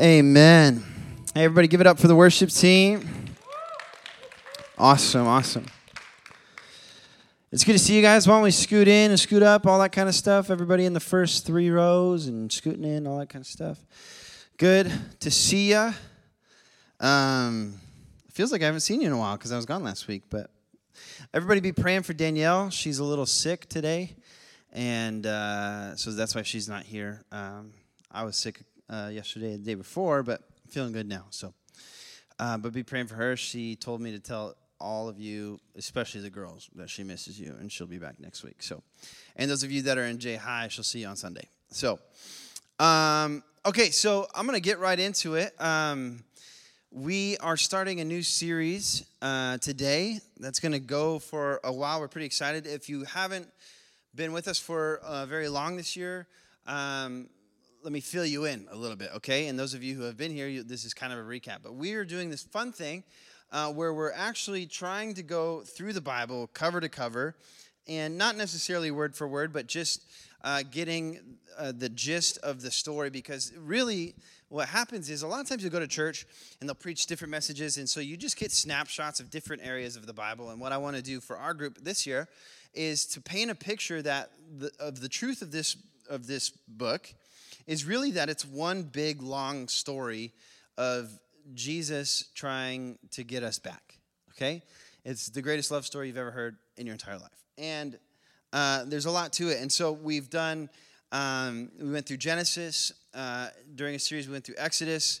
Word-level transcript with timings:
Amen. 0.00 0.84
Hey, 1.34 1.42
everybody, 1.42 1.66
give 1.66 1.80
it 1.80 1.86
up 1.88 1.98
for 1.98 2.06
the 2.06 2.14
worship 2.14 2.50
team. 2.50 3.34
Awesome, 4.78 5.26
awesome. 5.26 5.66
It's 7.50 7.64
good 7.64 7.72
to 7.72 7.80
see 7.80 7.96
you 7.96 8.02
guys. 8.02 8.28
Why 8.28 8.34
don't 8.34 8.44
we 8.44 8.52
scoot 8.52 8.86
in 8.86 9.10
and 9.10 9.18
scoot 9.18 9.42
up, 9.42 9.66
all 9.66 9.80
that 9.80 9.90
kind 9.90 10.08
of 10.08 10.14
stuff? 10.14 10.50
Everybody 10.50 10.84
in 10.84 10.92
the 10.92 11.00
first 11.00 11.44
three 11.44 11.68
rows 11.68 12.28
and 12.28 12.52
scooting 12.52 12.84
in, 12.84 13.08
all 13.08 13.18
that 13.18 13.28
kind 13.28 13.42
of 13.42 13.48
stuff. 13.48 13.84
Good 14.56 14.92
to 15.18 15.32
see 15.32 15.72
you. 15.72 15.92
Um, 17.00 17.74
feels 18.30 18.52
like 18.52 18.62
I 18.62 18.66
haven't 18.66 18.82
seen 18.82 19.00
you 19.00 19.08
in 19.08 19.12
a 19.12 19.18
while 19.18 19.36
because 19.36 19.50
I 19.50 19.56
was 19.56 19.66
gone 19.66 19.82
last 19.82 20.06
week, 20.06 20.22
but 20.30 20.48
everybody 21.34 21.58
be 21.58 21.72
praying 21.72 22.04
for 22.04 22.12
Danielle. 22.12 22.70
She's 22.70 23.00
a 23.00 23.04
little 23.04 23.26
sick 23.26 23.68
today, 23.68 24.14
and 24.72 25.26
uh, 25.26 25.96
so 25.96 26.12
that's 26.12 26.36
why 26.36 26.42
she's 26.42 26.68
not 26.68 26.84
here. 26.84 27.24
Um, 27.32 27.72
I 28.12 28.22
was 28.22 28.36
sick 28.36 28.60
uh, 28.90 29.10
yesterday, 29.12 29.52
the 29.52 29.58
day 29.58 29.74
before, 29.74 30.22
but 30.22 30.40
I'm 30.64 30.70
feeling 30.70 30.92
good 30.92 31.08
now. 31.08 31.26
So, 31.30 31.54
uh, 32.38 32.56
but 32.58 32.72
be 32.72 32.82
praying 32.82 33.06
for 33.06 33.14
her. 33.14 33.36
She 33.36 33.76
told 33.76 34.00
me 34.00 34.12
to 34.12 34.20
tell 34.20 34.56
all 34.80 35.08
of 35.08 35.18
you, 35.18 35.58
especially 35.76 36.20
the 36.20 36.30
girls, 36.30 36.70
that 36.76 36.88
she 36.88 37.02
misses 37.02 37.38
you, 37.38 37.56
and 37.58 37.70
she'll 37.70 37.86
be 37.86 37.98
back 37.98 38.20
next 38.20 38.44
week. 38.44 38.62
So, 38.62 38.82
and 39.36 39.50
those 39.50 39.62
of 39.62 39.70
you 39.70 39.82
that 39.82 39.98
are 39.98 40.04
in 40.04 40.18
J 40.18 40.36
High, 40.36 40.68
she'll 40.68 40.84
see 40.84 41.00
you 41.00 41.08
on 41.08 41.16
Sunday. 41.16 41.48
So, 41.70 41.98
um, 42.78 43.42
okay, 43.66 43.90
so 43.90 44.26
I'm 44.34 44.46
gonna 44.46 44.60
get 44.60 44.78
right 44.78 44.98
into 44.98 45.34
it. 45.34 45.60
Um, 45.60 46.24
we 46.90 47.36
are 47.38 47.58
starting 47.58 48.00
a 48.00 48.04
new 48.04 48.22
series 48.22 49.04
uh, 49.20 49.58
today 49.58 50.20
that's 50.40 50.58
going 50.58 50.72
to 50.72 50.78
go 50.78 51.18
for 51.18 51.60
a 51.62 51.70
while. 51.72 52.00
We're 52.00 52.08
pretty 52.08 52.24
excited. 52.24 52.66
If 52.66 52.88
you 52.88 53.04
haven't 53.04 53.46
been 54.14 54.32
with 54.32 54.48
us 54.48 54.58
for 54.58 54.98
uh, 55.04 55.26
very 55.26 55.50
long 55.50 55.76
this 55.76 55.96
year, 55.96 56.26
um, 56.66 57.28
let 57.88 57.92
me 57.94 58.00
fill 58.00 58.26
you 58.26 58.44
in 58.44 58.68
a 58.70 58.76
little 58.76 58.98
bit, 58.98 59.08
okay? 59.16 59.46
And 59.46 59.58
those 59.58 59.72
of 59.72 59.82
you 59.82 59.94
who 59.94 60.02
have 60.02 60.18
been 60.18 60.30
here, 60.30 60.46
you, 60.46 60.62
this 60.62 60.84
is 60.84 60.92
kind 60.92 61.10
of 61.10 61.18
a 61.18 61.22
recap. 61.22 61.60
But 61.62 61.74
we 61.74 61.94
are 61.94 62.04
doing 62.04 62.28
this 62.28 62.42
fun 62.42 62.70
thing 62.70 63.02
uh, 63.50 63.72
where 63.72 63.94
we're 63.94 64.12
actually 64.12 64.66
trying 64.66 65.14
to 65.14 65.22
go 65.22 65.62
through 65.62 65.94
the 65.94 66.02
Bible 66.02 66.50
cover 66.52 66.82
to 66.82 66.90
cover, 66.90 67.34
and 67.88 68.18
not 68.18 68.36
necessarily 68.36 68.90
word 68.90 69.16
for 69.16 69.26
word, 69.26 69.54
but 69.54 69.68
just 69.68 70.04
uh, 70.44 70.64
getting 70.70 71.38
uh, 71.56 71.72
the 71.74 71.88
gist 71.88 72.36
of 72.42 72.60
the 72.60 72.70
story. 72.70 73.08
Because 73.08 73.54
really, 73.56 74.14
what 74.50 74.68
happens 74.68 75.08
is 75.08 75.22
a 75.22 75.26
lot 75.26 75.40
of 75.40 75.48
times 75.48 75.64
you 75.64 75.70
go 75.70 75.80
to 75.80 75.88
church 75.88 76.26
and 76.60 76.68
they'll 76.68 76.74
preach 76.74 77.06
different 77.06 77.30
messages, 77.30 77.78
and 77.78 77.88
so 77.88 78.00
you 78.00 78.18
just 78.18 78.36
get 78.36 78.52
snapshots 78.52 79.18
of 79.18 79.30
different 79.30 79.62
areas 79.64 79.96
of 79.96 80.04
the 80.04 80.12
Bible. 80.12 80.50
And 80.50 80.60
what 80.60 80.72
I 80.72 80.76
want 80.76 80.96
to 80.96 81.02
do 81.02 81.20
for 81.20 81.38
our 81.38 81.54
group 81.54 81.78
this 81.82 82.06
year 82.06 82.28
is 82.74 83.06
to 83.06 83.22
paint 83.22 83.50
a 83.50 83.54
picture 83.54 84.02
that 84.02 84.32
the, 84.58 84.70
of 84.78 85.00
the 85.00 85.08
truth 85.08 85.40
of 85.40 85.52
this 85.52 85.74
of 86.10 86.26
this 86.26 86.50
book 86.50 87.14
is 87.68 87.84
really 87.84 88.12
that 88.12 88.30
it's 88.30 88.46
one 88.46 88.82
big 88.82 89.22
long 89.22 89.68
story 89.68 90.32
of 90.78 91.10
Jesus 91.54 92.30
trying 92.34 92.98
to 93.10 93.22
get 93.22 93.42
us 93.42 93.58
back. 93.58 93.98
Okay? 94.32 94.62
It's 95.04 95.28
the 95.28 95.42
greatest 95.42 95.70
love 95.70 95.84
story 95.84 96.08
you've 96.08 96.16
ever 96.16 96.30
heard 96.30 96.56
in 96.78 96.86
your 96.86 96.94
entire 96.94 97.18
life. 97.18 97.44
And 97.58 97.98
uh, 98.54 98.84
there's 98.86 99.04
a 99.04 99.10
lot 99.10 99.34
to 99.34 99.50
it. 99.50 99.60
And 99.60 99.70
so 99.70 99.92
we've 99.92 100.30
done, 100.30 100.70
um, 101.12 101.70
we 101.78 101.90
went 101.90 102.06
through 102.06 102.16
Genesis. 102.16 102.90
Uh, 103.12 103.48
during 103.74 103.94
a 103.94 103.98
series, 103.98 104.26
we 104.26 104.32
went 104.32 104.46
through 104.46 104.56
Exodus. 104.56 105.20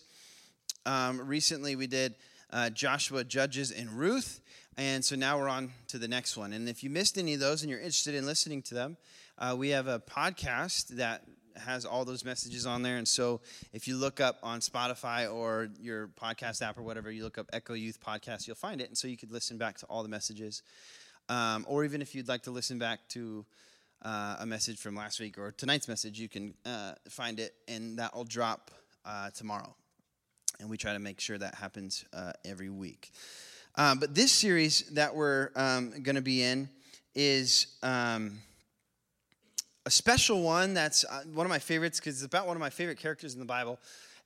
Um, 0.86 1.20
recently, 1.20 1.76
we 1.76 1.86
did 1.86 2.14
uh, 2.50 2.70
Joshua, 2.70 3.24
Judges, 3.24 3.72
and 3.72 3.90
Ruth. 3.90 4.40
And 4.78 5.04
so 5.04 5.16
now 5.16 5.38
we're 5.38 5.48
on 5.48 5.72
to 5.88 5.98
the 5.98 6.08
next 6.08 6.34
one. 6.36 6.54
And 6.54 6.66
if 6.66 6.82
you 6.82 6.88
missed 6.88 7.18
any 7.18 7.34
of 7.34 7.40
those 7.40 7.62
and 7.62 7.68
you're 7.68 7.80
interested 7.80 8.14
in 8.14 8.24
listening 8.24 8.62
to 8.62 8.74
them, 8.74 8.96
uh, 9.36 9.54
we 9.58 9.68
have 9.70 9.86
a 9.86 9.98
podcast 9.98 10.88
that 10.96 11.24
has 11.58 11.84
all 11.84 12.04
those 12.04 12.24
messages 12.24 12.66
on 12.66 12.82
there. 12.82 12.96
And 12.96 13.06
so 13.06 13.40
if 13.72 13.88
you 13.88 13.96
look 13.96 14.20
up 14.20 14.38
on 14.42 14.60
Spotify 14.60 15.32
or 15.32 15.68
your 15.80 16.08
podcast 16.08 16.62
app 16.62 16.78
or 16.78 16.82
whatever, 16.82 17.10
you 17.10 17.24
look 17.24 17.38
up 17.38 17.46
Echo 17.52 17.74
Youth 17.74 17.98
Podcast, 18.00 18.46
you'll 18.46 18.56
find 18.56 18.80
it. 18.80 18.88
And 18.88 18.96
so 18.96 19.08
you 19.08 19.16
could 19.16 19.32
listen 19.32 19.58
back 19.58 19.78
to 19.78 19.86
all 19.86 20.02
the 20.02 20.08
messages. 20.08 20.62
Um, 21.28 21.66
or 21.68 21.84
even 21.84 22.00
if 22.00 22.14
you'd 22.14 22.28
like 22.28 22.42
to 22.44 22.50
listen 22.50 22.78
back 22.78 23.00
to 23.10 23.44
uh, 24.02 24.36
a 24.40 24.46
message 24.46 24.78
from 24.78 24.94
last 24.94 25.20
week 25.20 25.38
or 25.38 25.50
tonight's 25.52 25.88
message, 25.88 26.18
you 26.18 26.28
can 26.28 26.54
uh, 26.64 26.92
find 27.08 27.40
it, 27.40 27.54
and 27.66 27.98
that 27.98 28.14
will 28.14 28.24
drop 28.24 28.70
uh, 29.04 29.30
tomorrow. 29.30 29.74
And 30.60 30.70
we 30.70 30.76
try 30.76 30.92
to 30.92 30.98
make 30.98 31.20
sure 31.20 31.38
that 31.38 31.54
happens 31.54 32.04
uh, 32.12 32.32
every 32.44 32.70
week. 32.70 33.12
Um, 33.76 33.98
but 33.98 34.14
this 34.14 34.32
series 34.32 34.82
that 34.90 35.14
we're 35.14 35.50
um, 35.54 35.90
going 36.02 36.16
to 36.16 36.22
be 36.22 36.42
in 36.42 36.68
is 37.14 37.66
um, 37.82 38.38
a 39.88 39.90
special 39.90 40.42
one 40.42 40.74
that's 40.74 41.06
uh, 41.06 41.22
one 41.32 41.46
of 41.46 41.50
my 41.50 41.58
favorites 41.58 41.98
because 41.98 42.16
it's 42.16 42.26
about 42.26 42.46
one 42.46 42.54
of 42.54 42.60
my 42.60 42.68
favorite 42.68 42.98
characters 42.98 43.32
in 43.32 43.40
the 43.40 43.46
Bible. 43.46 43.78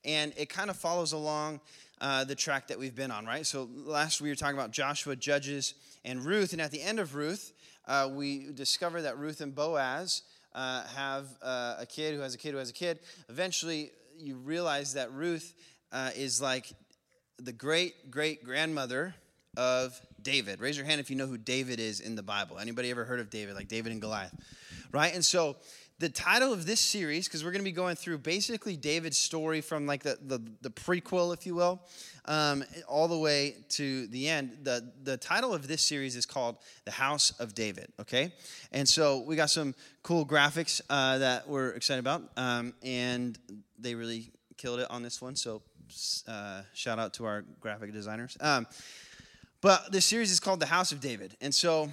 And 0.04 0.32
it 0.36 0.48
kind 0.48 0.70
of 0.70 0.76
follows 0.76 1.12
along 1.12 1.60
uh, 2.00 2.24
the 2.24 2.34
track 2.34 2.66
that 2.66 2.80
we've 2.80 2.96
been 2.96 3.12
on, 3.12 3.26
right? 3.26 3.46
So 3.46 3.68
last 3.72 4.20
we 4.20 4.28
were 4.28 4.34
talking 4.34 4.58
about 4.58 4.72
Joshua, 4.72 5.14
Judges, 5.14 5.74
and 6.04 6.24
Ruth. 6.24 6.52
And 6.52 6.60
at 6.60 6.72
the 6.72 6.82
end 6.82 6.98
of 6.98 7.14
Ruth, 7.14 7.52
uh, 7.86 8.10
we 8.12 8.50
discover 8.52 9.02
that 9.02 9.18
Ruth 9.18 9.40
and 9.40 9.54
Boaz 9.54 10.22
uh, 10.52 10.82
have 10.96 11.28
uh, 11.40 11.76
a 11.78 11.86
kid 11.86 12.16
who 12.16 12.22
has 12.22 12.34
a 12.34 12.38
kid 12.38 12.50
who 12.50 12.58
has 12.58 12.70
a 12.70 12.72
kid. 12.72 12.98
Eventually, 13.28 13.92
you 14.18 14.38
realize 14.38 14.94
that 14.94 15.12
Ruth 15.12 15.54
uh, 15.92 16.10
is 16.16 16.42
like 16.42 16.72
the 17.38 17.52
great 17.52 18.10
great 18.10 18.42
grandmother 18.42 19.14
of 19.56 20.00
David. 20.20 20.60
Raise 20.60 20.76
your 20.76 20.86
hand 20.86 21.00
if 21.00 21.08
you 21.08 21.14
know 21.14 21.28
who 21.28 21.38
David 21.38 21.78
is 21.78 22.00
in 22.00 22.16
the 22.16 22.22
Bible. 22.24 22.58
Anybody 22.58 22.90
ever 22.90 23.04
heard 23.04 23.20
of 23.20 23.30
David, 23.30 23.54
like 23.54 23.68
David 23.68 23.92
and 23.92 24.00
Goliath? 24.00 24.34
Right? 24.92 25.14
And 25.14 25.24
so 25.24 25.56
the 25.98 26.08
title 26.08 26.52
of 26.52 26.66
this 26.66 26.80
series, 26.80 27.28
because 27.28 27.44
we're 27.44 27.52
going 27.52 27.60
to 27.60 27.64
be 27.64 27.70
going 27.70 27.94
through 27.94 28.18
basically 28.18 28.76
David's 28.76 29.18
story 29.18 29.60
from 29.60 29.86
like 29.86 30.02
the, 30.02 30.18
the, 30.20 30.40
the 30.60 30.70
prequel, 30.70 31.32
if 31.32 31.46
you 31.46 31.54
will, 31.54 31.80
um, 32.24 32.64
all 32.88 33.06
the 33.06 33.18
way 33.18 33.54
to 33.70 34.06
the 34.08 34.28
end. 34.28 34.58
The, 34.62 34.90
the 35.04 35.16
title 35.16 35.54
of 35.54 35.68
this 35.68 35.80
series 35.80 36.16
is 36.16 36.26
called 36.26 36.56
The 36.84 36.90
House 36.90 37.30
of 37.38 37.54
David, 37.54 37.92
okay? 38.00 38.32
And 38.72 38.88
so 38.88 39.20
we 39.20 39.36
got 39.36 39.50
some 39.50 39.74
cool 40.02 40.26
graphics 40.26 40.80
uh, 40.90 41.18
that 41.18 41.48
we're 41.48 41.70
excited 41.70 42.00
about, 42.00 42.22
um, 42.36 42.74
and 42.82 43.38
they 43.78 43.94
really 43.94 44.32
killed 44.56 44.80
it 44.80 44.90
on 44.90 45.02
this 45.02 45.22
one. 45.22 45.36
So 45.36 45.62
uh, 46.26 46.62
shout 46.74 46.98
out 46.98 47.14
to 47.14 47.26
our 47.26 47.44
graphic 47.60 47.92
designers. 47.92 48.36
Um, 48.40 48.66
but 49.60 49.92
this 49.92 50.04
series 50.04 50.32
is 50.32 50.40
called 50.40 50.58
The 50.58 50.66
House 50.66 50.90
of 50.90 51.00
David. 51.00 51.36
And 51.40 51.54
so 51.54 51.92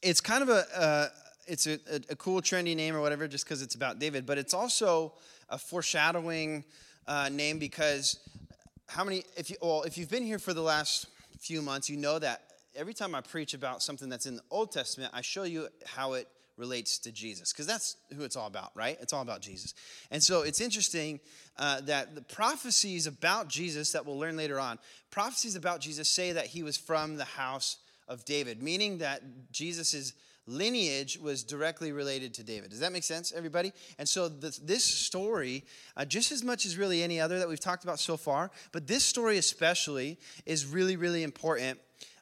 it's 0.00 0.22
kind 0.22 0.42
of 0.42 0.48
a, 0.48 0.64
a 0.74 1.08
it's 1.50 1.66
a, 1.66 1.78
a, 1.90 2.00
a, 2.10 2.16
cool, 2.16 2.40
trendy 2.40 2.76
name 2.76 2.94
or 2.94 3.00
whatever, 3.00 3.26
just 3.26 3.44
because 3.44 3.60
it's 3.60 3.74
about 3.74 3.98
David. 3.98 4.24
But 4.24 4.38
it's 4.38 4.54
also 4.54 5.12
a 5.48 5.58
foreshadowing 5.58 6.64
uh, 7.06 7.28
name 7.28 7.58
because 7.58 8.20
how 8.88 9.04
many? 9.04 9.24
If 9.36 9.50
you 9.50 9.56
well, 9.60 9.82
if 9.82 9.98
you've 9.98 10.10
been 10.10 10.24
here 10.24 10.38
for 10.38 10.54
the 10.54 10.62
last 10.62 11.06
few 11.40 11.60
months, 11.60 11.90
you 11.90 11.96
know 11.96 12.18
that 12.18 12.42
every 12.76 12.94
time 12.94 13.14
I 13.14 13.20
preach 13.20 13.52
about 13.54 13.82
something 13.82 14.08
that's 14.08 14.26
in 14.26 14.36
the 14.36 14.42
Old 14.50 14.70
Testament, 14.70 15.12
I 15.12 15.22
show 15.22 15.42
you 15.42 15.68
how 15.84 16.12
it 16.12 16.28
relates 16.56 16.98
to 16.98 17.10
Jesus 17.10 17.52
because 17.52 17.66
that's 17.66 17.96
who 18.14 18.22
it's 18.22 18.36
all 18.36 18.46
about, 18.46 18.70
right? 18.76 18.96
It's 19.00 19.12
all 19.12 19.22
about 19.22 19.40
Jesus. 19.40 19.74
And 20.10 20.22
so 20.22 20.42
it's 20.42 20.60
interesting 20.60 21.18
uh, 21.58 21.80
that 21.82 22.14
the 22.14 22.22
prophecies 22.22 23.06
about 23.06 23.48
Jesus 23.48 23.92
that 23.92 24.06
we'll 24.06 24.18
learn 24.18 24.36
later 24.36 24.60
on, 24.60 24.78
prophecies 25.10 25.56
about 25.56 25.80
Jesus 25.80 26.08
say 26.08 26.32
that 26.32 26.46
he 26.46 26.62
was 26.62 26.76
from 26.76 27.16
the 27.16 27.24
house 27.24 27.78
of 28.06 28.24
David, 28.24 28.62
meaning 28.62 28.98
that 28.98 29.22
Jesus 29.50 29.94
is 29.94 30.12
lineage 30.50 31.18
was 31.18 31.42
directly 31.42 31.92
related 31.92 32.34
to 32.34 32.42
David. 32.42 32.70
Does 32.70 32.80
that 32.80 32.92
make 32.92 33.04
sense, 33.04 33.32
everybody? 33.32 33.72
And 33.98 34.08
so 34.08 34.28
this, 34.28 34.84
story, 34.84 35.64
uh, 35.96 36.04
just 36.04 36.32
as 36.32 36.42
much 36.42 36.66
as 36.66 36.76
really 36.76 37.02
any 37.02 37.20
other 37.20 37.38
that 37.38 37.48
we've 37.48 37.60
talked 37.60 37.84
about 37.84 37.98
so 37.98 38.16
far, 38.16 38.50
but 38.72 38.86
this 38.86 39.04
story 39.04 39.38
especially 39.38 40.18
is 40.46 40.66
really, 40.66 40.96
really 40.96 41.22
important 41.22 41.78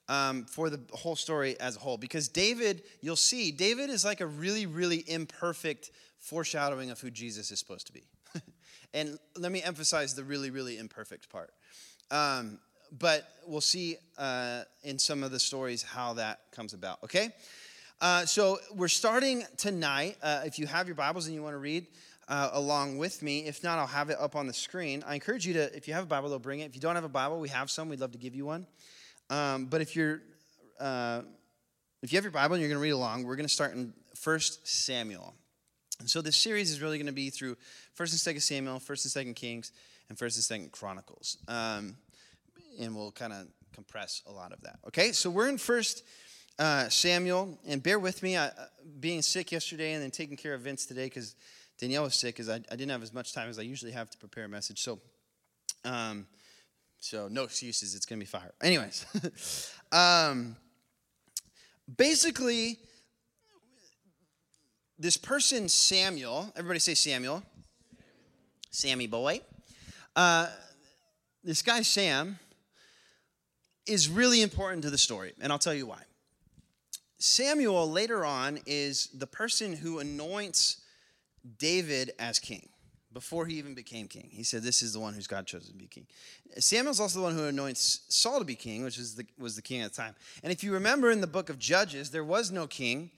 um, 0.09 0.45
for 0.45 0.71
the 0.71 0.81
whole 0.93 1.17
story 1.17 1.59
as 1.61 1.77
a 1.77 1.81
whole. 1.81 1.97
Because 1.97 2.29
David, 2.29 2.83
you'll 3.01 3.17
see, 3.17 3.51
David 3.51 3.91
is 3.91 4.05
like 4.05 4.21
a 4.21 4.27
really, 4.27 4.67
really 4.67 5.05
imperfect 5.09 5.91
foreshadowing 6.19 6.91
of 6.91 7.01
who 7.01 7.11
Jesus 7.11 7.51
is 7.51 7.59
supposed 7.59 7.87
to 7.87 7.93
be. 7.93 8.05
and 8.95 9.19
let 9.37 9.53
me 9.53 9.63
emphasize 9.63 10.15
the 10.15 10.25
really, 10.25 10.51
really 10.51 10.79
imperfect 10.79 11.31
part. 11.31 11.51
Um, 12.11 12.59
but 12.99 13.29
we'll 13.47 13.61
see 13.61 13.97
uh, 14.17 14.63
in 14.83 14.99
some 14.99 15.23
of 15.23 15.31
the 15.31 15.41
stories 15.41 15.83
how 15.83 16.15
that 16.15 16.41
comes 16.53 16.73
about, 16.73 17.03
okay? 17.05 17.31
Uh, 18.01 18.25
so 18.25 18.61
we're 18.77 18.87
starting 18.87 19.43
tonight. 19.57 20.17
Uh, 20.23 20.43
if 20.45 20.57
you 20.57 20.69
have 20.69 20.87
your 20.87 20.95
Bibles 20.95 21.27
and 21.27 21.35
you 21.35 21.43
want 21.43 21.55
to 21.55 21.59
read 21.59 21.89
uh, 22.29 22.51
along 22.53 22.97
with 22.97 23.23
me, 23.23 23.41
if 23.41 23.65
not, 23.65 23.77
I'll 23.77 23.89
have 23.89 24.09
it 24.09 24.17
up 24.21 24.37
on 24.37 24.47
the 24.47 24.53
screen. 24.53 25.03
I 25.05 25.15
encourage 25.15 25.45
you 25.45 25.55
to, 25.55 25.77
if 25.77 25.89
you 25.89 25.95
have 25.95 26.05
a 26.05 26.07
Bible, 26.07 26.29
they'll 26.29 26.39
bring 26.39 26.61
it. 26.61 26.67
If 26.69 26.77
you 26.77 26.81
don't 26.81 26.95
have 26.95 27.03
a 27.03 27.09
Bible, 27.09 27.41
we 27.41 27.49
have 27.49 27.73
some. 27.73 27.89
We'd 27.89 27.99
love 27.99 28.13
to 28.13 28.19
give 28.19 28.37
you 28.37 28.47
one. 28.47 28.69
Um, 29.31 29.65
but 29.65 29.81
if 29.81 29.97
you're, 29.97 30.23
uh, 30.79 31.23
if 32.01 32.13
you 32.13 32.19
have 32.19 32.25
your 32.25 32.31
Bible 32.31 32.55
and 32.55 32.63
you're 32.63 32.69
going 32.69 32.79
to 32.79 32.83
read 32.83 32.91
along, 32.91 33.25
we're 33.25 33.35
going 33.35 33.49
to 33.49 33.53
start 33.53 33.75
in 33.75 33.93
1 34.23 34.41
Samuel. 34.63 35.35
And 35.99 36.09
so 36.09 36.23
this 36.23 36.37
series 36.37 36.71
is 36.71 36.81
really 36.81 36.99
going 36.99 37.07
to 37.07 37.13
be 37.13 37.31
through 37.31 37.57
1st 37.99 38.29
and 38.29 38.37
2nd 38.37 38.43
Samuel, 38.43 38.79
1st 38.79 39.17
and 39.17 39.27
2nd 39.27 39.35
Kings, 39.35 39.73
and 40.09 40.17
1st 40.17 40.51
and 40.53 40.63
2nd 40.63 40.71
Chronicles. 40.71 41.39
Um, 41.49 41.97
and 42.79 42.95
we'll 42.95 43.11
kind 43.11 43.33
of 43.33 43.49
compress 43.73 44.23
a 44.29 44.33
lot 44.33 44.53
of 44.53 44.61
that. 44.61 44.79
Okay, 44.87 45.11
so 45.11 45.31
we're 45.31 45.49
in 45.49 45.57
1st 45.57 46.03
uh, 46.59 46.89
Samuel, 46.89 47.59
and 47.67 47.83
bear 47.83 47.99
with 47.99 48.23
me, 48.23 48.37
I, 48.37 48.47
uh, 48.47 48.51
being 49.01 49.23
sick 49.23 49.53
yesterday 49.53 49.93
and 49.93 50.03
then 50.03 50.11
taking 50.11 50.37
care 50.37 50.55
of 50.55 50.63
Vince 50.63 50.87
today 50.87 51.05
because 51.05 51.37
Danielle 51.79 52.05
was 52.05 52.15
sick, 52.15 52.35
because 52.35 52.49
I, 52.49 52.57
I, 52.57 52.77
didn't 52.77 52.91
have 52.91 53.03
as 53.03 53.15
much 53.15 53.33
time 53.33 53.49
as 53.49 53.59
I 53.59 53.63
usually 53.63 53.93
have 53.93 54.11
to 54.11 54.19
prepare 54.19 54.45
a 54.45 54.49
message. 54.49 54.81
So 54.83 54.99
Um, 55.85 56.27
so 57.01 57.29
no 57.29 57.45
excuses. 57.45 57.95
It's 57.95 58.07
gonna 58.07 58.19
be 58.19 58.27
fire. 58.27 58.53
Anyways, 58.61 59.73
um, 59.93 60.57
basically, 61.97 62.79
this 64.99 65.17
person 65.17 65.69
Samuel. 65.69 66.53
Everybody 66.57 66.81
say 66.81 66.95
Samuel. 66.95 67.43
Sammy 68.71 69.07
boy. 69.07 69.41
Uh, 70.17 70.49
this 71.45 71.63
guy 71.63 71.83
Sam 71.83 72.39
is 73.87 74.09
really 74.09 74.43
important 74.43 74.83
to 74.83 74.91
the 74.91 74.99
story, 74.99 75.33
and 75.41 75.53
I'll 75.53 75.59
tell 75.59 75.75
you 75.75 75.87
why. 75.87 76.03
Samuel 77.19 77.91
later 77.91 78.25
on 78.25 78.61
is 78.67 79.09
the 79.15 79.27
person 79.27 79.73
who 79.73 79.99
anoints 79.99 80.79
David 81.59 82.13
as 82.19 82.39
king 82.39 82.69
before 83.13 83.47
he 83.47 83.57
even 83.57 83.75
became 83.75 84.07
king. 84.07 84.29
He 84.31 84.43
said, 84.43 84.63
This 84.63 84.83
is 84.83 84.93
the 84.93 85.01
one 85.01 85.15
who's 85.15 85.27
God 85.27 85.47
chosen 85.47 85.73
to 85.73 85.79
be 85.79 85.87
king. 85.87 86.07
Samuel's 86.59 87.01
also 87.01 87.19
the 87.19 87.25
one 87.25 87.35
who 87.35 87.47
anoints 87.47 88.03
Saul 88.09 88.39
to 88.39 88.45
be 88.45 88.55
king, 88.55 88.85
which 88.85 88.99
is 88.99 89.15
the, 89.15 89.27
was 89.39 89.57
the 89.57 89.63
king 89.63 89.81
at 89.81 89.93
the 89.93 89.97
time. 89.97 90.15
And 90.43 90.53
if 90.53 90.63
you 90.63 90.73
remember 90.73 91.11
in 91.11 91.21
the 91.21 91.27
book 91.27 91.51
of 91.51 91.59
Judges, 91.59 92.11
there 92.11 92.25
was 92.25 92.51
no 92.51 92.67
king. 92.67 93.11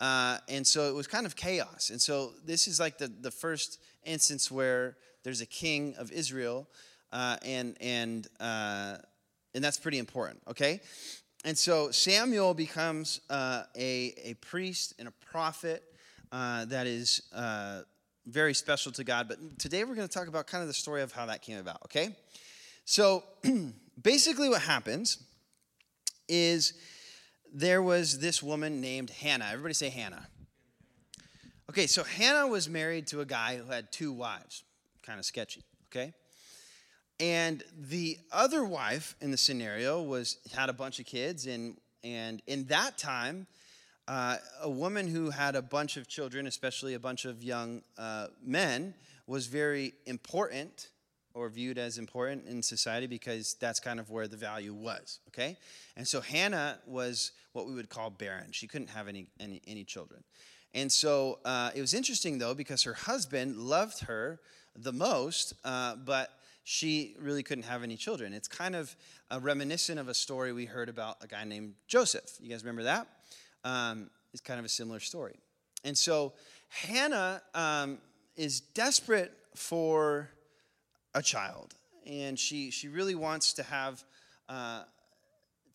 Uh, 0.00 0.38
and 0.48 0.66
so 0.66 0.88
it 0.88 0.94
was 0.94 1.06
kind 1.06 1.26
of 1.26 1.36
chaos. 1.36 1.90
And 1.90 2.00
so 2.00 2.32
this 2.44 2.66
is 2.66 2.80
like 2.80 2.98
the, 2.98 3.08
the 3.08 3.30
first 3.30 3.80
instance 4.04 4.50
where 4.50 4.96
there's 5.24 5.40
a 5.40 5.46
king 5.46 5.94
of 5.98 6.10
Israel, 6.10 6.66
uh, 7.12 7.36
and, 7.44 7.76
and, 7.80 8.26
uh, 8.38 8.96
and 9.54 9.62
that's 9.62 9.78
pretty 9.78 9.98
important, 9.98 10.40
okay? 10.48 10.80
And 11.44 11.56
so 11.56 11.90
Samuel 11.90 12.52
becomes 12.52 13.20
uh, 13.30 13.62
a, 13.74 14.14
a 14.24 14.34
priest 14.34 14.94
and 14.98 15.08
a 15.08 15.12
prophet 15.32 15.82
uh, 16.32 16.66
that 16.66 16.86
is 16.86 17.22
uh, 17.34 17.80
very 18.26 18.52
special 18.52 18.92
to 18.92 19.04
God. 19.04 19.26
But 19.26 19.58
today 19.58 19.84
we're 19.84 19.94
going 19.94 20.06
to 20.06 20.12
talk 20.12 20.28
about 20.28 20.46
kind 20.46 20.60
of 20.60 20.68
the 20.68 20.74
story 20.74 21.00
of 21.02 21.12
how 21.12 21.26
that 21.26 21.40
came 21.40 21.58
about, 21.58 21.78
okay? 21.86 22.14
So 22.84 23.24
basically, 24.02 24.50
what 24.50 24.62
happens 24.62 25.22
is 26.28 26.74
there 27.52 27.82
was 27.82 28.18
this 28.18 28.42
woman 28.42 28.80
named 28.80 29.10
Hannah. 29.10 29.48
Everybody 29.50 29.74
say 29.74 29.88
Hannah. 29.88 30.26
Okay, 31.70 31.86
so 31.86 32.04
Hannah 32.04 32.48
was 32.48 32.68
married 32.68 33.06
to 33.08 33.20
a 33.20 33.24
guy 33.24 33.56
who 33.56 33.70
had 33.70 33.90
two 33.92 34.12
wives. 34.12 34.62
Kind 35.02 35.18
of 35.18 35.24
sketchy, 35.24 35.64
okay? 35.88 36.12
And 37.20 37.62
the 37.78 38.18
other 38.32 38.64
wife 38.64 39.14
in 39.20 39.30
the 39.30 39.36
scenario 39.36 40.02
was 40.02 40.38
had 40.54 40.70
a 40.70 40.72
bunch 40.72 40.98
of 40.98 41.06
kids, 41.06 41.46
and 41.46 41.76
and 42.02 42.40
in 42.46 42.64
that 42.64 42.96
time, 42.96 43.46
uh, 44.08 44.38
a 44.62 44.70
woman 44.70 45.06
who 45.06 45.28
had 45.28 45.54
a 45.54 45.60
bunch 45.60 45.98
of 45.98 46.08
children, 46.08 46.46
especially 46.46 46.94
a 46.94 46.98
bunch 46.98 47.26
of 47.26 47.44
young 47.44 47.82
uh, 47.98 48.28
men, 48.42 48.94
was 49.26 49.46
very 49.46 49.92
important 50.06 50.88
or 51.34 51.50
viewed 51.50 51.76
as 51.76 51.98
important 51.98 52.46
in 52.46 52.62
society 52.62 53.06
because 53.06 53.54
that's 53.60 53.80
kind 53.80 54.00
of 54.00 54.10
where 54.10 54.26
the 54.26 54.36
value 54.38 54.72
was. 54.72 55.18
Okay, 55.28 55.58
and 55.98 56.08
so 56.08 56.22
Hannah 56.22 56.78
was 56.86 57.32
what 57.52 57.66
we 57.66 57.74
would 57.74 57.90
call 57.90 58.08
barren. 58.08 58.50
She 58.52 58.66
couldn't 58.66 58.88
have 58.88 59.08
any 59.08 59.26
any, 59.38 59.60
any 59.66 59.84
children, 59.84 60.24
and 60.72 60.90
so 60.90 61.38
uh, 61.44 61.70
it 61.74 61.82
was 61.82 61.92
interesting 61.92 62.38
though 62.38 62.54
because 62.54 62.82
her 62.84 62.94
husband 62.94 63.58
loved 63.58 64.04
her 64.04 64.40
the 64.74 64.92
most, 64.92 65.52
uh, 65.66 65.96
but 65.96 66.30
she 66.70 67.16
really 67.18 67.42
couldn't 67.42 67.64
have 67.64 67.82
any 67.82 67.96
children. 67.96 68.32
It's 68.32 68.48
kind 68.48 68.76
of 68.76 68.94
a 69.30 69.40
reminiscent 69.40 69.98
of 69.98 70.08
a 70.08 70.14
story 70.14 70.52
we 70.52 70.66
heard 70.66 70.88
about 70.88 71.16
a 71.20 71.26
guy 71.26 71.44
named 71.44 71.74
Joseph. 71.88 72.30
You 72.40 72.48
guys 72.48 72.62
remember 72.62 72.84
that? 72.84 73.08
um, 73.64 74.10
is 74.32 74.40
kind 74.40 74.58
of 74.58 74.64
a 74.64 74.68
similar 74.68 75.00
story. 75.00 75.36
And 75.84 75.96
so 75.96 76.32
Hannah 76.68 77.42
um, 77.54 77.98
is 78.36 78.60
desperate 78.60 79.32
for 79.54 80.30
a 81.14 81.22
child, 81.22 81.74
and 82.06 82.38
she 82.38 82.70
she 82.70 82.88
really 82.88 83.14
wants 83.14 83.54
to 83.54 83.62
have. 83.62 84.04
Uh, 84.48 84.82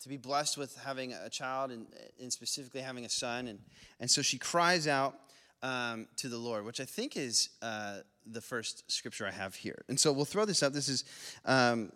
to 0.02 0.10
be 0.10 0.18
blessed 0.18 0.58
with 0.58 0.76
having 0.84 1.14
a 1.14 1.30
child 1.30 1.70
and, 1.70 1.86
and, 2.20 2.30
specifically 2.30 2.82
having 2.82 3.06
a 3.06 3.08
son. 3.08 3.48
And, 3.48 3.58
and 3.98 4.10
so 4.10 4.20
she 4.20 4.36
cries 4.36 4.86
out 4.86 5.18
um, 5.62 6.06
to 6.16 6.28
the 6.28 6.36
Lord, 6.36 6.66
which 6.66 6.80
I 6.80 6.84
think 6.84 7.16
is 7.16 7.48
uh, 7.62 8.00
the 8.26 8.40
first 8.40 8.90
scripture 8.90 9.26
I 9.26 9.30
have 9.30 9.54
here. 9.54 9.84
And 9.88 9.98
so 9.98 10.12
we'll 10.12 10.24
throw 10.24 10.44
this 10.44 10.62
up. 10.62 10.72
This 10.72 10.88
is 10.88 11.04
um, 11.44 11.92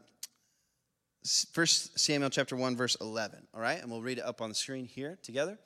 1 1.55 1.67
Samuel 1.67 2.31
chapter 2.31 2.57
1, 2.57 2.77
verse 2.77 2.97
11. 3.01 3.47
All 3.55 3.61
right? 3.61 3.81
And 3.81 3.91
we'll 3.91 4.03
read 4.03 4.19
it 4.19 4.25
up 4.25 4.41
on 4.41 4.49
the 4.49 4.55
screen 4.55 4.87
here 4.87 5.19
together. 5.23 5.59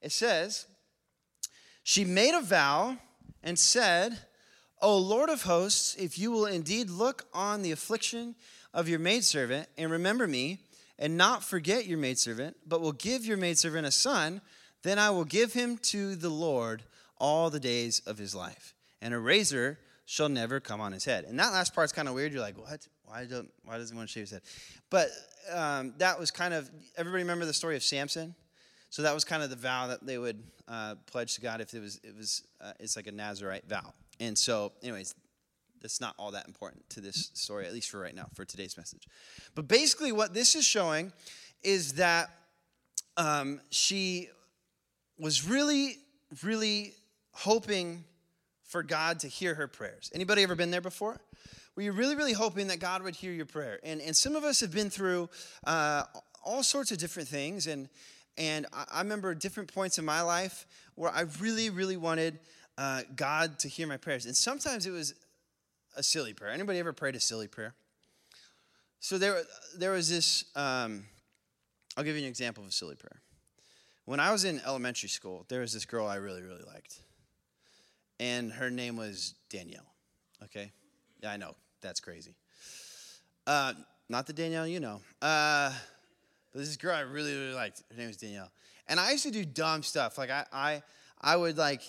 It 0.00 0.12
says, 0.12 0.66
She 1.82 2.04
made 2.04 2.34
a 2.34 2.42
vow 2.42 2.98
and 3.42 3.58
said, 3.58 4.18
O 4.80 4.96
Lord 4.96 5.30
of 5.30 5.42
hosts, 5.42 5.94
if 5.96 6.18
you 6.18 6.30
will 6.30 6.46
indeed 6.46 6.90
look 6.90 7.26
on 7.32 7.62
the 7.62 7.72
affliction 7.72 8.34
of 8.74 8.88
your 8.88 8.98
maidservant 8.98 9.68
and 9.78 9.90
remember 9.90 10.26
me, 10.26 10.58
and 10.98 11.16
not 11.16 11.42
forget 11.42 11.86
your 11.86 11.98
maidservant, 11.98 12.56
but 12.66 12.80
will 12.80 12.92
give 12.92 13.26
your 13.26 13.36
maidservant 13.36 13.86
a 13.86 13.90
son, 13.90 14.40
then 14.82 14.98
I 14.98 15.10
will 15.10 15.24
give 15.24 15.52
him 15.52 15.78
to 15.78 16.14
the 16.14 16.28
Lord 16.28 16.82
all 17.18 17.50
the 17.50 17.60
days 17.60 18.00
of 18.06 18.18
his 18.18 18.34
life, 18.34 18.74
and 19.00 19.12
a 19.14 19.18
razor 19.18 19.78
shall 20.04 20.28
never 20.28 20.60
come 20.60 20.80
on 20.80 20.92
his 20.92 21.04
head. 21.04 21.24
And 21.24 21.38
that 21.38 21.52
last 21.52 21.74
part's 21.74 21.92
kind 21.92 22.08
of 22.08 22.14
weird. 22.14 22.32
You're 22.32 22.42
like, 22.42 22.58
what? 22.58 22.86
Why, 23.04 23.24
don't, 23.24 23.50
why 23.64 23.78
does 23.78 23.90
he 23.90 23.96
want 23.96 24.08
to 24.08 24.12
shave 24.12 24.22
his 24.22 24.30
head? 24.30 24.42
But 24.90 25.08
um, 25.52 25.94
that 25.98 26.18
was 26.18 26.30
kind 26.30 26.54
of, 26.54 26.70
everybody 26.96 27.22
remember 27.22 27.44
the 27.44 27.52
story 27.52 27.76
of 27.76 27.82
Samson? 27.82 28.34
So 28.92 29.00
that 29.02 29.14
was 29.14 29.24
kind 29.24 29.42
of 29.42 29.48
the 29.48 29.56
vow 29.56 29.86
that 29.86 30.04
they 30.04 30.18
would 30.18 30.42
uh, 30.68 30.96
pledge 31.06 31.34
to 31.36 31.40
God 31.40 31.62
if 31.62 31.72
it 31.72 31.80
was 31.80 31.98
it 32.04 32.14
was 32.14 32.44
uh, 32.60 32.72
it's 32.78 32.94
like 32.94 33.06
a 33.06 33.12
Nazarite 33.12 33.66
vow. 33.66 33.94
And 34.20 34.36
so, 34.36 34.72
anyways, 34.82 35.14
that's 35.80 35.98
not 35.98 36.14
all 36.18 36.32
that 36.32 36.46
important 36.46 36.88
to 36.90 37.00
this 37.00 37.30
story, 37.32 37.66
at 37.66 37.72
least 37.72 37.88
for 37.88 37.98
right 37.98 38.14
now, 38.14 38.26
for 38.34 38.44
today's 38.44 38.76
message. 38.76 39.08
But 39.54 39.66
basically, 39.66 40.12
what 40.12 40.34
this 40.34 40.54
is 40.54 40.66
showing 40.66 41.10
is 41.62 41.94
that 41.94 42.28
um, 43.16 43.62
she 43.70 44.28
was 45.18 45.48
really, 45.48 45.96
really 46.42 46.92
hoping 47.32 48.04
for 48.72 48.82
God 48.82 49.20
to 49.20 49.28
hear 49.28 49.54
her 49.54 49.68
prayers. 49.68 50.10
Anybody 50.14 50.42
ever 50.42 50.54
been 50.54 50.70
there 50.70 50.80
before? 50.80 51.20
Were 51.76 51.82
you 51.82 51.92
really, 51.92 52.16
really 52.16 52.32
hoping 52.32 52.68
that 52.68 52.80
God 52.80 53.02
would 53.02 53.14
hear 53.14 53.30
your 53.30 53.46
prayer? 53.46 53.78
And 53.84 54.00
and 54.00 54.16
some 54.16 54.34
of 54.34 54.44
us 54.44 54.60
have 54.60 54.72
been 54.72 54.88
through 54.88 55.28
uh, 55.66 56.04
all 56.42 56.62
sorts 56.62 56.90
of 56.90 56.96
different 56.98 57.28
things, 57.28 57.66
and 57.66 57.88
and 58.38 58.66
I, 58.72 59.00
remember 59.00 59.34
different 59.34 59.72
points 59.72 59.98
in 59.98 60.06
my 60.06 60.22
life 60.22 60.66
where 60.94 61.10
I 61.10 61.24
really, 61.38 61.68
really 61.68 61.98
wanted 61.98 62.38
uh, 62.78 63.02
God 63.14 63.58
to 63.60 63.68
hear 63.68 63.86
my 63.86 63.98
prayers. 63.98 64.24
And 64.24 64.34
sometimes 64.34 64.86
it 64.86 64.90
was 64.90 65.14
a 65.96 66.02
silly 66.02 66.32
prayer. 66.32 66.50
Anybody 66.50 66.78
ever 66.78 66.94
prayed 66.94 67.14
a 67.14 67.20
silly 67.20 67.46
prayer? 67.46 67.74
So 69.00 69.18
there, 69.18 69.42
there 69.76 69.90
was 69.90 70.08
this, 70.08 70.46
um, 70.56 71.04
I'll 71.96 72.04
give 72.04 72.16
you 72.16 72.22
an 72.22 72.28
example 72.28 72.62
of 72.62 72.70
a 72.70 72.72
silly 72.72 72.96
prayer. 72.96 73.20
When 74.06 74.18
I 74.18 74.32
was 74.32 74.44
in 74.44 74.62
elementary 74.66 75.10
school, 75.10 75.44
there 75.48 75.60
was 75.60 75.74
this 75.74 75.84
girl 75.84 76.06
I 76.06 76.16
really, 76.16 76.42
really 76.42 76.64
liked. 76.66 77.00
And 78.22 78.52
her 78.52 78.70
name 78.70 78.96
was 78.96 79.34
Danielle. 79.50 79.92
Okay? 80.44 80.70
Yeah, 81.20 81.32
I 81.32 81.36
know. 81.36 81.56
That's 81.80 81.98
crazy. 81.98 82.36
Uh, 83.48 83.72
not 84.08 84.28
the 84.28 84.32
Danielle 84.32 84.68
you 84.68 84.78
know. 84.78 85.00
Uh, 85.20 85.72
but 86.52 86.60
this 86.60 86.76
girl 86.76 86.94
I 86.94 87.00
really, 87.00 87.34
really 87.34 87.52
liked. 87.52 87.82
Her 87.90 87.98
name 87.98 88.06
was 88.06 88.16
Danielle. 88.16 88.52
And 88.86 89.00
I 89.00 89.10
used 89.10 89.24
to 89.24 89.32
do 89.32 89.44
dumb 89.44 89.82
stuff. 89.82 90.18
Like 90.18 90.30
I, 90.30 90.44
I, 90.52 90.82
I 91.20 91.34
would 91.34 91.58
like 91.58 91.82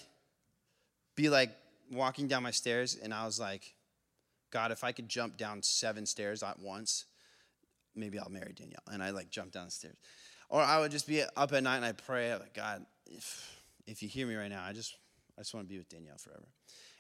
be 1.15 1.29
like 1.29 1.51
walking 1.91 2.27
down 2.27 2.41
my 2.41 2.51
stairs, 2.51 2.97
and 3.01 3.13
I 3.13 3.25
was 3.25 3.39
like, 3.39 3.75
God, 4.49 4.71
if 4.71 4.83
I 4.83 4.91
could 4.91 5.07
jump 5.07 5.37
down 5.37 5.61
seven 5.61 6.07
stairs 6.07 6.41
at 6.41 6.57
once, 6.57 7.05
maybe 7.95 8.17
I'll 8.17 8.29
marry 8.29 8.53
Danielle. 8.53 8.81
And 8.91 9.03
I 9.03 9.11
like 9.11 9.29
jump 9.29 9.51
down 9.51 9.65
the 9.65 9.71
stairs. 9.71 9.97
Or 10.49 10.61
I 10.61 10.79
would 10.79 10.89
just 10.89 11.07
be 11.07 11.21
up 11.21 11.53
at 11.53 11.61
night 11.61 11.77
and 11.77 11.85
I 11.85 11.91
pray, 11.91 12.33
like, 12.33 12.55
God, 12.55 12.85
if, 13.05 13.55
if 13.85 14.01
you 14.01 14.09
hear 14.09 14.25
me 14.25 14.33
right 14.33 14.49
now, 14.49 14.63
I 14.63 14.73
just, 14.73 14.95
I 15.37 15.41
just 15.41 15.53
want 15.53 15.67
to 15.67 15.69
be 15.69 15.77
with 15.77 15.89
Danielle 15.89 16.17
forever. 16.17 16.47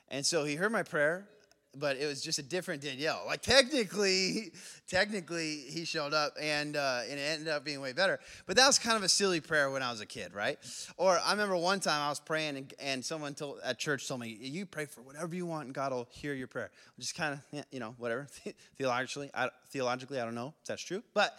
And 0.09 0.25
so 0.25 0.43
he 0.43 0.55
heard 0.55 0.71
my 0.71 0.83
prayer, 0.83 1.27
but 1.75 1.97
it 1.97 2.05
was 2.05 2.21
just 2.21 2.39
a 2.39 2.43
different 2.43 2.81
Danielle. 2.81 3.23
Like 3.25 3.41
technically, 3.41 4.51
technically 4.87 5.57
he 5.69 5.85
showed 5.85 6.13
up 6.13 6.33
and 6.39 6.75
uh, 6.75 7.01
and 7.09 7.19
it 7.19 7.23
ended 7.23 7.47
up 7.47 7.63
being 7.63 7.81
way 7.81 7.93
better. 7.93 8.19
But 8.45 8.55
that 8.57 8.67
was 8.67 8.79
kind 8.79 8.95
of 8.95 9.03
a 9.03 9.09
silly 9.09 9.41
prayer 9.41 9.71
when 9.71 9.81
I 9.81 9.91
was 9.91 10.01
a 10.01 10.05
kid, 10.05 10.33
right? 10.33 10.57
Or 10.97 11.19
I 11.23 11.31
remember 11.31 11.57
one 11.57 11.79
time 11.79 12.01
I 12.01 12.09
was 12.09 12.19
praying 12.19 12.57
and, 12.57 12.73
and 12.79 13.05
someone 13.05 13.33
told, 13.33 13.59
at 13.63 13.79
church 13.79 14.07
told 14.07 14.21
me, 14.21 14.29
"You 14.29 14.65
pray 14.65 14.85
for 14.85 15.01
whatever 15.01 15.35
you 15.35 15.45
want 15.45 15.65
and 15.65 15.73
God 15.73 15.91
will 15.91 16.07
hear 16.11 16.33
your 16.33 16.47
prayer." 16.47 16.71
Just 16.99 17.15
kind 17.15 17.33
of 17.33 17.65
you 17.71 17.79
know 17.79 17.95
whatever 17.97 18.27
theologically, 18.77 19.31
I, 19.33 19.49
theologically 19.69 20.19
I 20.19 20.25
don't 20.25 20.35
know 20.35 20.53
if 20.61 20.67
that's 20.67 20.83
true, 20.83 21.03
but. 21.13 21.37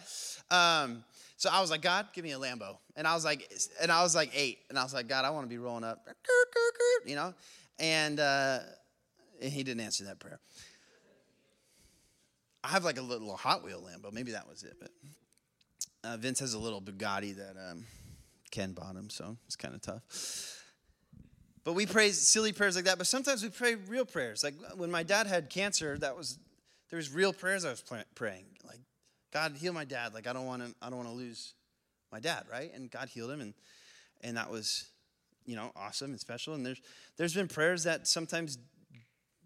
Um, 0.51 1.03
so 1.37 1.49
I 1.51 1.59
was 1.59 1.69
like, 1.69 1.81
God, 1.81 2.07
give 2.13 2.23
me 2.23 2.31
a 2.31 2.39
Lambo, 2.39 2.77
and 2.95 3.05
I 3.05 3.13
was 3.13 3.25
like, 3.25 3.51
and 3.81 3.91
I 3.91 4.03
was 4.03 4.15
like 4.15 4.31
eight, 4.33 4.59
and 4.69 4.79
I 4.79 4.83
was 4.83 4.93
like, 4.93 5.09
God, 5.09 5.25
I 5.25 5.31
want 5.31 5.43
to 5.43 5.49
be 5.49 5.57
rolling 5.57 5.83
up, 5.83 6.07
you 7.05 7.15
know, 7.15 7.33
and. 7.77 8.19
Uh, 8.21 8.59
and 9.41 9.51
he 9.51 9.63
didn't 9.63 9.81
answer 9.81 10.05
that 10.05 10.19
prayer. 10.19 10.39
I 12.63 12.69
have 12.69 12.83
like 12.83 12.97
a 12.97 13.01
little 13.01 13.35
Hot 13.37 13.63
Wheel 13.63 13.81
Lambo. 13.81 14.11
Maybe 14.11 14.31
that 14.31 14.47
was 14.47 14.63
it. 14.63 14.77
But 14.79 14.91
uh, 16.03 16.17
Vince 16.17 16.39
has 16.39 16.53
a 16.53 16.59
little 16.59 16.81
Bugatti 16.81 17.35
that 17.37 17.55
um, 17.71 17.85
Ken 18.51 18.73
bought 18.73 18.95
him, 18.95 19.09
so 19.09 19.37
it's 19.45 19.55
kind 19.55 19.75
of 19.75 19.81
tough. 19.81 20.63
But 21.63 21.73
we 21.73 21.85
pray 21.85 22.11
silly 22.11 22.53
prayers 22.53 22.75
like 22.75 22.85
that. 22.85 22.97
But 22.97 23.07
sometimes 23.07 23.43
we 23.43 23.49
pray 23.49 23.75
real 23.75 24.05
prayers. 24.05 24.43
Like 24.43 24.53
when 24.75 24.91
my 24.91 25.03
dad 25.03 25.27
had 25.27 25.49
cancer, 25.49 25.97
that 25.97 26.15
was 26.15 26.37
there 26.89 26.97
was 26.97 27.11
real 27.11 27.33
prayers 27.33 27.65
I 27.65 27.71
was 27.71 27.83
praying, 28.13 28.45
like 28.65 28.79
God 29.33 29.53
heal 29.57 29.73
my 29.73 29.85
dad. 29.85 30.13
Like 30.13 30.27
I 30.27 30.33
don't 30.33 30.45
want 30.45 30.63
to 30.63 30.73
I 30.81 30.89
don't 30.89 30.97
want 30.97 31.09
to 31.09 31.15
lose 31.15 31.55
my 32.11 32.19
dad, 32.19 32.45
right? 32.51 32.71
And 32.73 32.89
God 32.89 33.09
healed 33.09 33.31
him, 33.31 33.41
and 33.41 33.53
and 34.21 34.37
that 34.37 34.49
was 34.49 34.87
you 35.45 35.55
know 35.55 35.71
awesome 35.75 36.11
and 36.11 36.19
special. 36.19 36.53
And 36.53 36.65
there's 36.65 36.81
there's 37.17 37.33
been 37.33 37.47
prayers 37.47 37.83
that 37.83 38.07
sometimes 38.07 38.57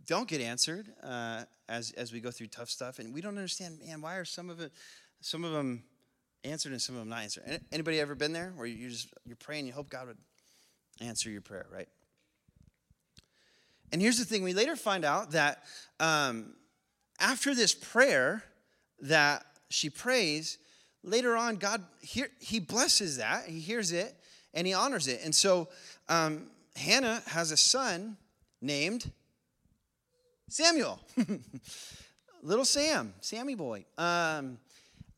don't 0.10 0.28
get 0.28 0.42
answered 0.42 0.88
uh, 1.04 1.44
as 1.70 1.92
as 1.92 2.12
we 2.12 2.20
go 2.20 2.32
through 2.32 2.48
tough 2.48 2.68
stuff, 2.68 2.98
and 2.98 3.14
we 3.14 3.22
don't 3.22 3.38
understand. 3.38 3.80
Man, 3.86 4.02
why 4.02 4.16
are 4.16 4.26
some 4.26 4.50
of 4.50 4.60
it 4.60 4.72
some 5.22 5.44
of 5.44 5.52
them 5.52 5.84
answered 6.44 6.72
and 6.72 6.82
some 6.82 6.96
of 6.96 7.02
them 7.02 7.10
not 7.10 7.22
answered? 7.22 7.62
Anybody 7.72 8.00
ever 8.00 8.16
been 8.16 8.34
there 8.34 8.52
where 8.56 8.66
you 8.66 8.90
just 8.90 9.14
you're 9.24 9.36
praying, 9.36 9.68
you 9.68 9.72
hope 9.72 9.88
God 9.88 10.08
would 10.08 10.18
answer 11.00 11.30
your 11.30 11.42
prayer, 11.42 11.68
right? 11.72 11.88
And 13.92 14.02
here's 14.02 14.18
the 14.18 14.26
thing: 14.26 14.42
we 14.42 14.54
later 14.54 14.76
find 14.76 15.06
out 15.06 15.32
that 15.32 15.62
um, 16.00 16.56
after 17.20 17.54
this 17.54 17.76
prayer 17.76 18.44
that 19.02 19.46
she 19.70 19.92
prays, 19.92 20.58
later 21.04 21.38
on, 21.38 21.58
God 21.58 21.84
hear, 22.02 22.30
he 22.40 22.60
blesses 22.60 23.18
that, 23.18 23.46
he 23.46 23.60
hears 23.60 23.92
it, 23.92 24.16
and 24.56 24.66
he 24.66 24.74
honors 24.74 25.08
it. 25.08 25.22
And 25.24 25.36
so 25.36 25.68
um, 26.08 26.48
Hannah 26.76 27.22
has 27.28 27.52
a 27.52 27.58
son 27.58 28.18
named 28.60 29.12
Samuel, 30.50 31.00
little 32.44 32.66
Sam, 32.66 33.14
Sammy 33.22 33.54
boy. 33.54 33.86
Um, 33.98 34.58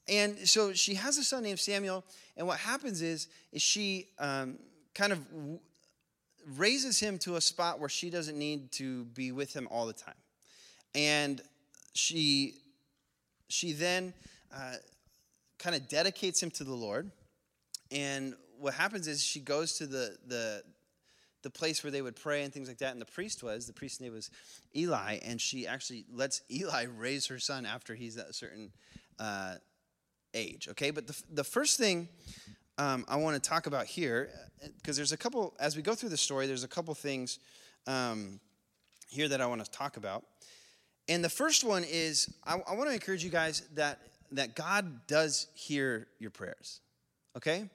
and 0.07 0.37
so 0.39 0.73
she 0.73 0.95
has 0.95 1.17
a 1.17 1.23
son 1.23 1.43
named 1.43 1.59
Samuel, 1.59 2.03
and 2.35 2.45
what 2.45 2.59
happens 2.59 3.01
is, 3.01 3.29
is 3.53 3.61
she 3.61 4.09
um, 4.19 4.57
kind 4.93 5.13
of 5.13 5.29
w- 5.31 5.59
raises 6.57 6.99
him 6.99 7.17
to 7.19 7.37
a 7.37 7.41
spot 7.41 7.79
where 7.79 7.87
she 7.87 8.09
doesn't 8.09 8.37
need 8.37 8.73
to 8.73 9.05
be 9.05 9.31
with 9.31 9.53
him 9.55 9.69
all 9.71 9.85
the 9.85 9.93
time, 9.93 10.15
and 10.95 11.41
she 11.93 12.55
she 13.47 13.71
then 13.71 14.13
uh, 14.53 14.73
kind 15.59 15.75
of 15.75 15.87
dedicates 15.87 16.43
him 16.43 16.51
to 16.51 16.65
the 16.65 16.73
Lord, 16.73 17.09
and 17.89 18.35
what 18.59 18.73
happens 18.73 19.07
is 19.07 19.23
she 19.23 19.39
goes 19.39 19.77
to 19.77 19.87
the 19.87 20.17
the 20.27 20.63
the 21.43 21.49
place 21.49 21.83
where 21.83 21.91
they 21.91 22.01
would 22.01 22.15
pray 22.15 22.43
and 22.43 22.53
things 22.53 22.67
like 22.67 22.77
that. 22.79 22.91
And 22.91 23.01
the 23.01 23.05
priest 23.05 23.43
was, 23.43 23.67
the 23.67 23.73
priest's 23.73 24.01
name 24.01 24.13
was 24.13 24.29
Eli, 24.75 25.19
and 25.23 25.39
she 25.39 25.67
actually 25.67 26.05
lets 26.11 26.41
Eli 26.51 26.85
raise 26.97 27.27
her 27.27 27.39
son 27.39 27.65
after 27.65 27.95
he's 27.95 28.17
at 28.17 28.29
a 28.29 28.33
certain 28.33 28.71
uh, 29.19 29.55
age. 30.33 30.67
Okay, 30.69 30.91
but 30.91 31.07
the, 31.07 31.23
the 31.31 31.43
first 31.43 31.77
thing 31.77 32.07
um, 32.77 33.05
I 33.07 33.17
want 33.17 33.41
to 33.41 33.49
talk 33.49 33.67
about 33.67 33.85
here, 33.85 34.29
because 34.77 34.95
there's 34.95 35.11
a 35.11 35.17
couple, 35.17 35.53
as 35.59 35.75
we 35.75 35.81
go 35.81 35.93
through 35.93 36.09
the 36.09 36.17
story, 36.17 36.47
there's 36.47 36.63
a 36.63 36.69
couple 36.69 36.93
things 36.93 37.39
um, 37.87 38.39
here 39.09 39.27
that 39.27 39.41
I 39.41 39.45
want 39.45 39.63
to 39.63 39.69
talk 39.71 39.97
about. 39.97 40.23
And 41.07 41.23
the 41.23 41.29
first 41.29 41.63
one 41.63 41.83
is 41.83 42.33
I, 42.45 42.53
I 42.67 42.75
want 42.75 42.89
to 42.89 42.93
encourage 42.93 43.23
you 43.23 43.29
guys 43.29 43.63
that, 43.75 43.99
that 44.31 44.55
God 44.55 45.07
does 45.07 45.47
hear 45.53 46.07
your 46.19 46.31
prayers. 46.31 46.79
Okay? 47.35 47.69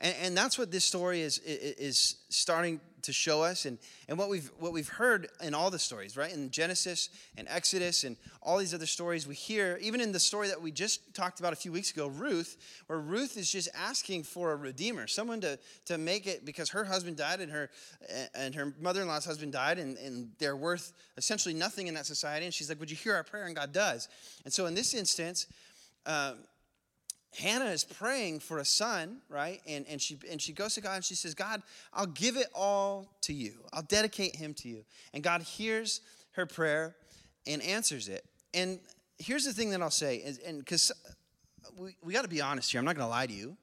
And, 0.00 0.14
and 0.22 0.36
that's 0.36 0.58
what 0.58 0.70
this 0.70 0.84
story 0.84 1.22
is, 1.22 1.38
is 1.38 2.16
starting 2.28 2.80
to 3.02 3.12
show 3.12 3.42
us 3.42 3.64
and, 3.64 3.78
and 4.08 4.18
what, 4.18 4.28
we've, 4.28 4.50
what 4.58 4.72
we've 4.72 4.88
heard 4.88 5.28
in 5.40 5.54
all 5.54 5.70
the 5.70 5.78
stories, 5.78 6.16
right? 6.16 6.32
In 6.32 6.50
Genesis 6.50 7.10
and 7.36 7.46
Exodus 7.48 8.04
and 8.04 8.16
all 8.42 8.58
these 8.58 8.74
other 8.74 8.86
stories 8.86 9.26
we 9.26 9.34
hear, 9.34 9.78
even 9.80 10.00
in 10.00 10.10
the 10.12 10.20
story 10.20 10.48
that 10.48 10.60
we 10.60 10.72
just 10.72 11.14
talked 11.14 11.38
about 11.40 11.52
a 11.52 11.56
few 11.56 11.72
weeks 11.72 11.92
ago, 11.92 12.08
Ruth, 12.08 12.56
where 12.86 12.98
Ruth 12.98 13.36
is 13.36 13.50
just 13.50 13.68
asking 13.74 14.24
for 14.24 14.52
a 14.52 14.56
redeemer, 14.56 15.06
someone 15.06 15.40
to, 15.42 15.58
to 15.86 15.96
make 15.96 16.26
it 16.26 16.44
because 16.44 16.70
her 16.70 16.84
husband 16.84 17.16
died 17.16 17.40
and 17.40 17.52
her, 17.52 17.70
and 18.34 18.54
her 18.54 18.74
mother-in-law's 18.80 19.24
husband 19.24 19.52
died 19.52 19.78
and, 19.78 19.96
and 19.98 20.30
they're 20.38 20.56
worth 20.56 20.92
essentially 21.16 21.54
nothing 21.54 21.86
in 21.86 21.94
that 21.94 22.06
society. 22.06 22.44
And 22.46 22.52
she's 22.52 22.68
like, 22.68 22.80
would 22.80 22.90
you 22.90 22.96
hear 22.96 23.14
our 23.14 23.24
prayer? 23.24 23.46
And 23.46 23.54
God 23.54 23.72
does. 23.72 24.08
And 24.44 24.52
so 24.52 24.66
in 24.66 24.74
this 24.74 24.92
instance, 24.92 25.46
uh, 26.04 26.34
Hannah 27.36 27.66
is 27.66 27.84
praying 27.84 28.40
for 28.40 28.58
a 28.58 28.64
son, 28.64 29.18
right? 29.28 29.60
And, 29.66 29.86
and, 29.88 30.00
she, 30.00 30.18
and 30.30 30.40
she 30.40 30.52
goes 30.52 30.74
to 30.74 30.80
God 30.80 30.96
and 30.96 31.04
she 31.04 31.14
says, 31.14 31.34
God, 31.34 31.62
I'll 31.92 32.06
give 32.06 32.36
it 32.36 32.48
all 32.54 33.18
to 33.22 33.32
you. 33.32 33.52
I'll 33.72 33.82
dedicate 33.82 34.36
him 34.36 34.54
to 34.54 34.68
you. 34.68 34.84
And 35.12 35.22
God 35.22 35.42
hears 35.42 36.00
her 36.32 36.46
prayer 36.46 36.96
and 37.46 37.62
answers 37.62 38.08
it. 38.08 38.24
And 38.54 38.80
here's 39.18 39.44
the 39.44 39.52
thing 39.52 39.70
that 39.70 39.82
I'll 39.82 39.90
say, 39.90 40.34
and 40.46 40.58
because 40.58 40.90
we, 41.76 41.96
we 42.02 42.12
got 42.12 42.22
to 42.22 42.28
be 42.28 42.40
honest 42.40 42.72
here, 42.72 42.78
I'm 42.78 42.84
not 42.84 42.96
going 42.96 43.06
to 43.06 43.10
lie 43.10 43.26
to 43.26 43.32
you. 43.32 43.56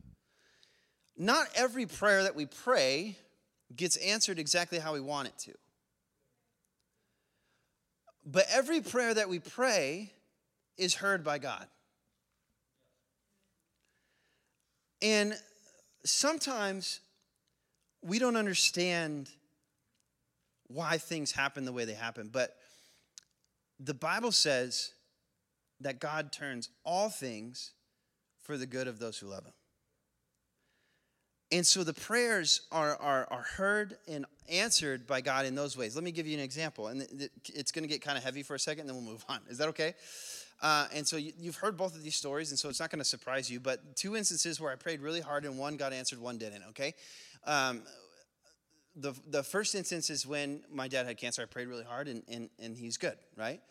Not 1.18 1.48
every 1.56 1.86
prayer 1.86 2.24
that 2.24 2.36
we 2.36 2.46
pray 2.46 3.18
gets 3.76 3.98
answered 3.98 4.38
exactly 4.38 4.80
how 4.80 4.94
we 4.94 5.00
want 5.00 5.28
it 5.30 5.38
to. 5.40 5.54
But 8.26 8.46
every 8.52 8.82
prayer 8.82 9.14
that 9.14 9.30
we 9.30 9.40
pray 9.40 10.12
is 10.78 10.96
heard 10.96 11.24
by 11.24 11.38
God. 11.38 11.66
And 15.06 15.38
sometimes 16.04 17.00
we 18.02 18.18
don't 18.18 18.36
understand 18.36 19.30
why 20.66 20.98
things 20.98 21.32
happen 21.32 21.64
the 21.64 21.72
way 21.72 21.86
they 21.86 21.94
happen, 21.94 22.32
but 22.34 22.56
the 23.80 23.94
Bible 23.94 24.32
says 24.32 24.94
that 25.80 26.00
God 26.00 26.32
turns 26.32 26.70
all 26.84 27.10
things 27.10 27.74
for 28.42 28.58
the 28.58 28.66
good 28.66 28.88
of 28.88 28.98
those 28.98 29.20
who 29.20 29.28
love 29.28 29.46
Him. 29.46 29.54
And 31.56 31.66
so 31.66 31.86
the 31.86 31.94
prayers 31.94 32.68
are, 32.70 32.98
are, 32.98 33.30
are 33.32 33.44
heard 33.44 33.96
and 34.10 34.26
answered 34.50 35.08
by 35.08 35.22
God 35.22 35.46
in 35.46 35.56
those 35.56 35.78
ways. 35.78 35.96
Let 35.96 36.04
me 36.04 36.12
give 36.12 36.28
you 36.28 36.36
an 36.38 36.44
example. 36.44 36.88
And 36.88 37.08
it's 37.46 37.72
going 37.72 37.84
to 37.84 37.88
get 37.88 38.02
kind 38.02 38.18
of 38.18 38.26
heavy 38.26 38.44
for 38.44 38.56
a 38.56 38.60
second, 38.60 38.82
and 38.82 38.90
then 38.90 38.98
we'll 38.98 39.14
move 39.14 39.24
on. 39.30 39.40
Is 39.50 39.58
that 39.60 39.70
okay? 39.70 39.94
Uh, 40.62 40.88
and 40.94 41.08
so 41.08 41.16
you, 41.16 41.32
have 41.46 41.56
heard 41.56 41.78
both 41.78 41.96
of 41.96 42.04
these 42.04 42.18
stories, 42.18 42.50
and 42.50 42.60
so 42.60 42.68
it's 42.68 42.82
not 42.82 42.90
going 42.90 43.00
to 43.00 43.06
surprise 43.06 43.50
you. 43.50 43.62
But 43.62 43.96
two 43.96 44.18
instances 44.18 44.60
where 44.60 44.70
I 44.70 44.76
prayed 44.76 45.00
really 45.00 45.22
hard, 45.22 45.46
and 45.46 45.58
one 45.58 45.78
got 45.78 45.94
answered, 45.94 46.20
one 46.20 46.38
didn't. 46.38 46.64
Okay. 46.72 46.94
Um, 47.46 47.84
the 48.98 49.14
the 49.30 49.42
first 49.42 49.76
instance 49.76 50.10
is 50.10 50.28
when 50.28 50.62
my 50.70 50.90
dad 50.90 51.06
had 51.06 51.16
cancer. 51.16 51.42
I 51.42 51.46
prayed 51.46 51.70
really 51.70 51.86
hard, 51.86 52.10
and 52.10 52.22
and, 52.28 52.50
and 52.60 52.76
he's 52.76 52.98
good, 52.98 53.16
right? 53.38 53.62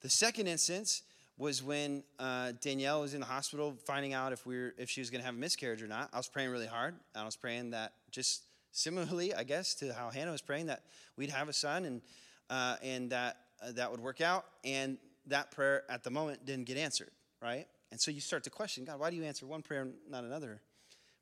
The 0.00 0.08
second 0.08 0.46
instance 0.46 1.02
was 1.36 1.62
when 1.62 2.04
uh, 2.18 2.52
Danielle 2.60 3.00
was 3.00 3.14
in 3.14 3.20
the 3.20 3.26
hospital, 3.26 3.76
finding 3.86 4.12
out 4.12 4.32
if 4.32 4.46
we 4.46 4.56
were, 4.56 4.74
if 4.78 4.88
she 4.88 5.00
was 5.00 5.10
going 5.10 5.20
to 5.20 5.26
have 5.26 5.34
a 5.34 5.38
miscarriage 5.38 5.82
or 5.82 5.88
not. 5.88 6.10
I 6.12 6.16
was 6.16 6.28
praying 6.28 6.50
really 6.50 6.66
hard, 6.66 6.94
I 7.14 7.24
was 7.24 7.36
praying 7.36 7.70
that 7.70 7.92
just 8.10 8.42
similarly, 8.70 9.34
I 9.34 9.44
guess, 9.44 9.74
to 9.76 9.92
how 9.92 10.10
Hannah 10.10 10.32
was 10.32 10.42
praying 10.42 10.66
that 10.66 10.82
we'd 11.16 11.30
have 11.30 11.48
a 11.48 11.52
son, 11.52 11.84
and 11.84 12.02
uh, 12.50 12.76
and 12.82 13.10
that 13.10 13.36
uh, 13.62 13.72
that 13.72 13.90
would 13.90 14.00
work 14.00 14.20
out. 14.20 14.44
And 14.64 14.98
that 15.26 15.50
prayer 15.50 15.82
at 15.88 16.04
the 16.04 16.10
moment 16.10 16.44
didn't 16.44 16.66
get 16.66 16.76
answered, 16.76 17.10
right? 17.40 17.66
And 17.90 18.00
so 18.00 18.10
you 18.10 18.20
start 18.20 18.44
to 18.44 18.50
question 18.50 18.84
God, 18.84 19.00
why 19.00 19.10
do 19.10 19.16
you 19.16 19.24
answer 19.24 19.46
one 19.46 19.62
prayer 19.62 19.82
and 19.82 19.94
not 20.08 20.24
another? 20.24 20.60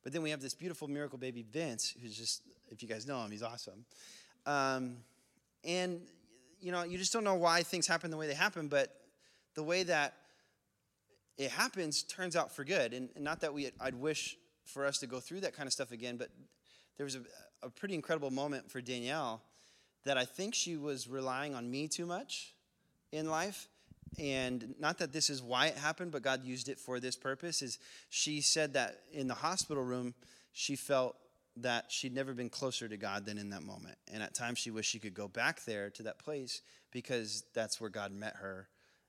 But 0.02 0.12
then 0.12 0.22
we 0.22 0.30
have 0.30 0.40
this 0.40 0.54
beautiful 0.54 0.88
miracle 0.88 1.18
baby, 1.18 1.44
Vince, 1.48 1.94
who's 2.02 2.16
just, 2.16 2.42
if 2.70 2.82
you 2.82 2.88
guys 2.88 3.06
know 3.06 3.22
him, 3.22 3.30
he's 3.30 3.42
awesome. 3.42 3.84
Um, 4.46 4.96
and, 5.62 6.00
you 6.60 6.72
know, 6.72 6.82
you 6.82 6.98
just 6.98 7.12
don't 7.12 7.22
know 7.22 7.36
why 7.36 7.62
things 7.62 7.86
happen 7.86 8.10
the 8.10 8.16
way 8.16 8.26
they 8.26 8.34
happen, 8.34 8.66
but 8.66 9.01
the 9.54 9.62
way 9.62 9.82
that 9.82 10.14
it 11.38 11.50
happens 11.50 12.02
turns 12.02 12.36
out 12.36 12.54
for 12.54 12.64
good. 12.64 12.92
And, 12.92 13.08
not 13.18 13.40
that 13.40 13.52
we, 13.54 13.70
I'd 13.80 13.94
wish 13.94 14.36
for 14.64 14.86
us 14.86 14.98
to 14.98 15.06
go 15.06 15.20
through 15.20 15.40
that 15.40 15.54
kind 15.54 15.66
of 15.66 15.72
stuff 15.72 15.92
again, 15.92 16.16
but 16.16 16.28
there 16.96 17.04
was 17.04 17.16
a, 17.16 17.22
a 17.62 17.70
pretty 17.70 17.94
incredible 17.94 18.30
moment 18.30 18.70
for 18.70 18.80
Danielle 18.80 19.42
that 20.04 20.18
I 20.18 20.24
think 20.24 20.54
she 20.54 20.76
was 20.76 21.08
relying 21.08 21.54
on 21.54 21.70
me 21.70 21.88
too 21.88 22.06
much 22.06 22.54
in 23.12 23.28
life 23.28 23.68
and 24.18 24.74
not 24.78 24.98
that 24.98 25.12
this 25.12 25.30
is 25.30 25.42
why 25.42 25.66
it 25.66 25.76
happened, 25.76 26.12
but 26.12 26.22
God 26.22 26.44
used 26.44 26.68
it 26.68 26.78
for 26.78 27.00
this 27.00 27.16
purpose, 27.16 27.62
is 27.62 27.78
she 28.10 28.40
said 28.40 28.74
that 28.74 29.00
in 29.12 29.26
the 29.26 29.34
hospital 29.34 29.82
room, 29.82 30.14
she 30.52 30.76
felt 30.76 31.16
that 31.56 31.86
she'd 31.90 32.14
never 32.14 32.34
been 32.34 32.50
closer 32.50 32.88
to 32.88 32.96
God 32.96 33.24
than 33.24 33.38
in 33.38 33.50
that 33.50 33.62
moment. 33.62 33.96
And 34.12 34.22
at 34.22 34.34
times 34.34 34.58
she 34.58 34.70
wished 34.70 34.90
she 34.90 34.98
could 34.98 35.14
go 35.14 35.28
back 35.28 35.64
there 35.64 35.90
to 35.90 36.02
that 36.04 36.18
place 36.18 36.62
because 36.90 37.44
that's 37.54 37.80
where 37.80 37.90
God 37.90 38.12
met 38.12 38.36
her. 38.36 38.68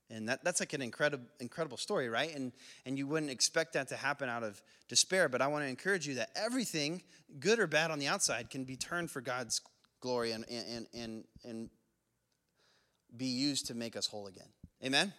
And 0.09 0.29
that, 0.29 0.43
that's 0.43 0.59
like 0.59 0.73
an 0.73 0.81
incredible, 0.81 1.25
incredible 1.39 1.77
story, 1.77 2.09
right? 2.09 2.33
And, 2.35 2.51
and 2.85 2.97
you 2.97 3.07
wouldn't 3.07 3.31
expect 3.31 3.73
that 3.73 3.87
to 3.89 3.95
happen 3.95 4.29
out 4.29 4.43
of 4.43 4.61
despair. 4.87 5.29
But 5.29 5.41
I 5.41 5.47
want 5.47 5.63
to 5.63 5.69
encourage 5.69 6.07
you 6.07 6.15
that 6.15 6.29
everything, 6.35 7.01
good 7.39 7.59
or 7.59 7.67
bad 7.67 7.89
on 7.89 7.99
the 7.99 8.07
outside, 8.07 8.49
can 8.49 8.63
be 8.63 8.75
turned 8.75 9.09
for 9.09 9.21
God's 9.21 9.61
glory 10.01 10.31
and, 10.31 10.45
and, 10.49 10.87
and, 10.93 11.23
and 11.43 11.69
be 13.15 13.25
used 13.25 13.67
to 13.67 13.73
make 13.73 13.95
us 13.95 14.05
whole 14.07 14.27
again. 14.27 14.49
Amen? 14.83 15.13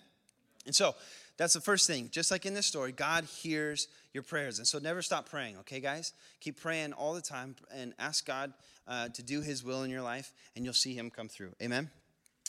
And 0.66 0.74
so 0.74 0.94
that's 1.36 1.54
the 1.54 1.60
first 1.60 1.86
thing. 1.86 2.08
Just 2.10 2.30
like 2.30 2.46
in 2.46 2.54
this 2.54 2.66
story, 2.66 2.92
God 2.92 3.24
hears 3.24 3.88
your 4.12 4.22
prayers. 4.22 4.58
And 4.58 4.66
so 4.66 4.78
never 4.78 5.02
stop 5.02 5.28
praying, 5.28 5.56
okay, 5.58 5.80
guys? 5.80 6.12
Keep 6.40 6.60
praying 6.60 6.92
all 6.92 7.14
the 7.14 7.22
time 7.22 7.56
and 7.74 7.94
ask 7.98 8.26
God 8.26 8.52
uh, 8.86 9.08
to 9.08 9.22
do 9.22 9.40
his 9.40 9.64
will 9.64 9.82
in 9.82 9.90
your 9.90 10.02
life, 10.02 10.32
and 10.54 10.64
you'll 10.64 10.74
see 10.74 10.94
him 10.94 11.10
come 11.10 11.28
through. 11.28 11.52
Amen? 11.62 11.90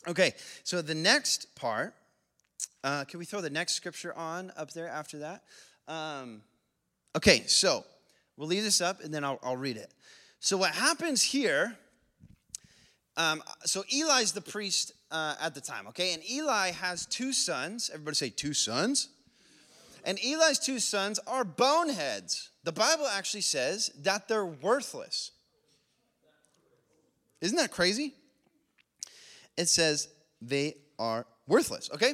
Okay, 0.08 0.34
so 0.63 0.82
the 0.82 0.96
next 0.96 1.56
part, 1.56 1.96
uh, 2.84 3.04
can 3.06 3.20
we 3.20 3.26
throw 3.26 3.42
the 3.42 3.50
next 3.50 3.74
scripture 3.74 4.14
on 4.14 4.52
up 4.56 4.72
there 4.72 4.88
after 4.88 5.20
that? 5.20 5.44
Um, 5.88 6.42
okay, 7.16 7.44
so 7.48 7.84
we'll 8.38 8.48
leave 8.48 8.64
this 8.64 8.82
up 8.82 9.04
and 9.04 9.14
then 9.14 9.24
I'll, 9.24 9.40
I'll 9.42 9.58
read 9.58 9.78
it. 9.78 9.92
So 10.40 10.58
what 10.58 10.72
happens 10.72 11.24
here, 11.24 11.76
um, 13.18 13.42
so 13.64 13.84
Eli's 13.92 14.34
the 14.34 14.42
priest 14.42 14.94
uh, 15.10 15.36
at 15.42 15.56
the 15.56 15.62
time, 15.62 15.88
okay? 15.88 16.14
And 16.14 16.22
Eli 16.30 16.72
has 16.72 17.06
two 17.06 17.34
sons. 17.34 17.90
Everybody 17.92 18.16
say 18.16 18.30
two 18.30 18.54
sons. 18.54 19.10
And 20.04 20.20
Eli's 20.24 20.60
two 20.60 20.80
sons 20.80 21.20
are 21.26 21.44
boneheads. 21.44 22.50
The 22.64 22.72
Bible 22.72 23.08
actually 23.08 23.42
says 23.42 23.90
that 24.04 24.28
they're 24.28 24.46
worthless. 24.46 25.32
Isn't 27.42 27.58
that 27.58 27.72
crazy? 27.72 28.14
It 29.58 29.70
says 29.70 30.10
they 30.42 30.76
are 31.00 31.26
worthless, 31.48 31.90
okay? 31.94 32.14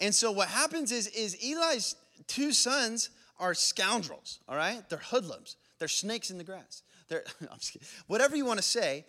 And 0.00 0.14
so 0.14 0.32
what 0.32 0.48
happens 0.48 0.92
is, 0.92 1.06
is 1.08 1.36
Eli's 1.44 1.94
two 2.26 2.52
sons 2.52 3.10
are 3.38 3.54
scoundrels, 3.54 4.40
all 4.48 4.56
right? 4.56 4.88
They're 4.88 4.98
hoodlums. 4.98 5.56
They're 5.78 5.88
snakes 5.88 6.30
in 6.30 6.38
the 6.38 6.44
grass. 6.44 6.82
They're, 7.08 7.24
whatever 8.06 8.36
you 8.36 8.44
want 8.44 8.58
to 8.58 8.64
say, 8.64 9.04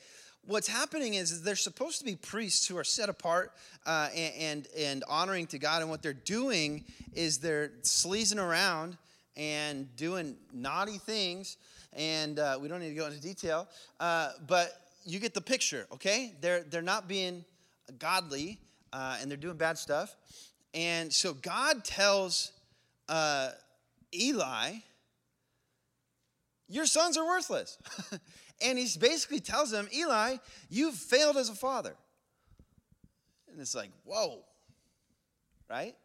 what's 0.46 0.68
happening 0.68 1.16
is, 1.16 1.32
is 1.32 1.44
they're 1.44 1.56
supposed 1.56 2.00
to 2.00 2.06
be 2.06 2.16
priests 2.16 2.68
who 2.68 2.78
are 2.78 2.84
set 2.84 3.10
apart 3.10 3.54
uh, 3.86 4.10
and, 4.16 4.34
and, 4.40 4.68
and 4.78 5.04
honoring 5.08 5.48
to 5.48 5.60
God. 5.60 5.82
And 5.82 5.90
what 5.90 6.02
they're 6.02 6.14
doing 6.14 6.86
is 7.14 7.38
they're 7.38 7.72
sleazing 7.84 8.40
around 8.40 8.98
and 9.38 9.94
doing 9.96 10.36
naughty 10.54 10.98
things. 10.98 11.58
And 11.94 12.40
uh, 12.40 12.58
we 12.62 12.68
don't 12.68 12.80
need 12.80 12.90
to 12.90 12.96
go 12.96 13.06
into 13.06 13.22
detail, 13.22 13.68
uh, 14.00 14.32
but 14.48 14.74
you 15.06 15.20
get 15.20 15.34
the 15.34 15.42
picture, 15.42 15.88
okay? 15.92 16.34
They're, 16.40 16.64
they're 16.64 16.82
not 16.82 17.08
being 17.08 17.44
godly 18.00 18.60
uh, 18.94 19.18
and 19.22 19.30
they're 19.30 19.38
doing 19.38 19.58
bad 19.58 19.78
stuff. 19.78 20.16
And 20.74 21.12
so 21.12 21.34
God 21.34 21.84
tells 21.84 22.52
uh, 23.10 23.50
Eli, 24.14 24.74
Your 26.70 26.86
sons 26.86 27.18
are 27.18 27.26
worthless. 27.26 27.78
and 28.62 28.78
he 28.78 28.88
basically 29.00 29.40
tells 29.40 29.74
him, 29.74 29.88
Eli, 29.94 30.38
you've 30.70 30.96
failed 30.96 31.38
as 31.38 31.50
a 31.50 31.56
father. 31.56 31.96
And 33.52 33.60
it's 33.60 33.76
like, 33.76 33.90
whoa, 34.06 34.40
right? 35.70 35.96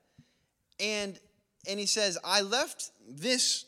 And 0.80 1.18
and 1.68 1.80
he 1.80 1.86
says, 1.86 2.16
I 2.24 2.42
left 2.42 2.90
this 3.08 3.64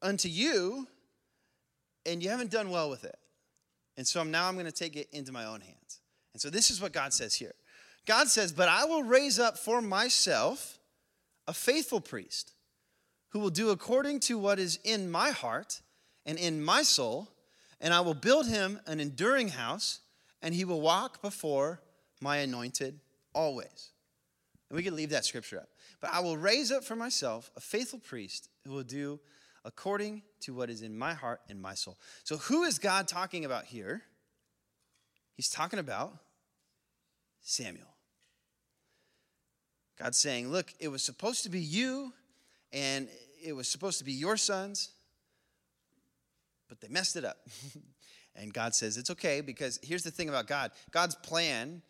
unto 0.00 0.28
you, 0.28 0.88
and 2.06 2.22
you 2.22 2.30
haven't 2.30 2.50
done 2.50 2.70
well 2.70 2.88
with 2.88 3.04
it. 3.04 3.16
And 3.96 4.06
so 4.06 4.22
now 4.22 4.48
I'm 4.48 4.54
going 4.54 4.66
to 4.66 4.72
take 4.72 4.96
it 4.96 5.08
into 5.12 5.30
my 5.30 5.44
own 5.44 5.60
hands. 5.60 6.00
And 6.32 6.40
so 6.40 6.50
this 6.50 6.70
is 6.70 6.80
what 6.80 6.92
God 6.92 7.12
says 7.12 7.34
here. 7.34 7.54
God 8.06 8.28
says, 8.28 8.52
But 8.52 8.68
I 8.68 8.84
will 8.84 9.02
raise 9.02 9.38
up 9.38 9.58
for 9.58 9.80
myself 9.80 10.78
a 11.46 11.52
faithful 11.52 12.00
priest 12.00 12.52
who 13.30 13.40
will 13.40 13.50
do 13.50 13.70
according 13.70 14.20
to 14.20 14.38
what 14.38 14.58
is 14.58 14.78
in 14.84 15.10
my 15.10 15.30
heart 15.30 15.82
and 16.24 16.38
in 16.38 16.62
my 16.62 16.82
soul, 16.82 17.28
and 17.80 17.92
I 17.92 18.00
will 18.00 18.14
build 18.14 18.46
him 18.46 18.80
an 18.86 19.00
enduring 19.00 19.48
house, 19.48 20.00
and 20.40 20.54
he 20.54 20.64
will 20.64 20.80
walk 20.80 21.20
before 21.20 21.82
my 22.20 22.38
anointed 22.38 23.00
always. 23.34 23.90
And 24.70 24.76
we 24.76 24.82
can 24.82 24.96
leave 24.96 25.10
that 25.10 25.24
scripture 25.24 25.58
up. 25.58 25.68
But 26.00 26.10
I 26.12 26.20
will 26.20 26.36
raise 26.36 26.70
up 26.70 26.84
for 26.84 26.96
myself 26.96 27.50
a 27.56 27.60
faithful 27.60 27.98
priest 27.98 28.48
who 28.64 28.72
will 28.72 28.82
do 28.82 29.20
according 29.64 30.22
to 30.40 30.54
what 30.54 30.70
is 30.70 30.82
in 30.82 30.96
my 30.96 31.14
heart 31.14 31.40
and 31.48 31.60
my 31.60 31.74
soul. 31.74 31.98
So, 32.22 32.36
who 32.36 32.64
is 32.64 32.78
God 32.78 33.08
talking 33.08 33.44
about 33.44 33.64
here? 33.64 34.02
He's 35.36 35.48
talking 35.48 35.78
about 35.78 36.16
Samuel. 37.40 37.93
God's 39.98 40.18
saying, 40.18 40.50
Look, 40.50 40.72
it 40.80 40.88
was 40.88 41.02
supposed 41.02 41.42
to 41.44 41.50
be 41.50 41.60
you, 41.60 42.12
and 42.72 43.08
it 43.42 43.52
was 43.52 43.68
supposed 43.68 43.98
to 43.98 44.04
be 44.04 44.12
your 44.12 44.36
sons, 44.36 44.90
but 46.68 46.80
they 46.80 46.88
messed 46.88 47.16
it 47.16 47.24
up. 47.24 47.36
and 48.36 48.52
God 48.52 48.74
says, 48.74 48.96
It's 48.96 49.10
okay, 49.10 49.40
because 49.40 49.78
here's 49.82 50.02
the 50.02 50.10
thing 50.10 50.28
about 50.28 50.46
God 50.46 50.70
God's 50.90 51.14
plan 51.14 51.82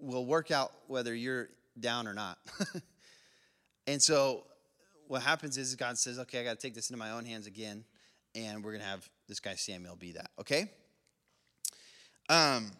will 0.00 0.26
work 0.26 0.50
out 0.50 0.72
whether 0.86 1.14
you're 1.14 1.48
down 1.78 2.06
or 2.06 2.14
not. 2.14 2.38
and 3.86 4.00
so 4.00 4.44
what 5.08 5.22
happens 5.22 5.58
is 5.58 5.74
God 5.74 5.98
says, 5.98 6.18
okay, 6.18 6.40
I 6.40 6.44
got 6.44 6.58
to 6.58 6.66
take 6.66 6.74
this 6.74 6.90
into 6.90 6.98
my 6.98 7.10
own 7.10 7.24
hands 7.24 7.46
again, 7.46 7.84
and 8.34 8.64
we're 8.64 8.72
going 8.72 8.82
to 8.82 8.88
have 8.88 9.08
this 9.28 9.40
guy 9.40 9.54
Samuel 9.54 9.96
be 9.96 10.12
that, 10.12 10.30
okay? 10.40 10.70
Um, 12.28 12.70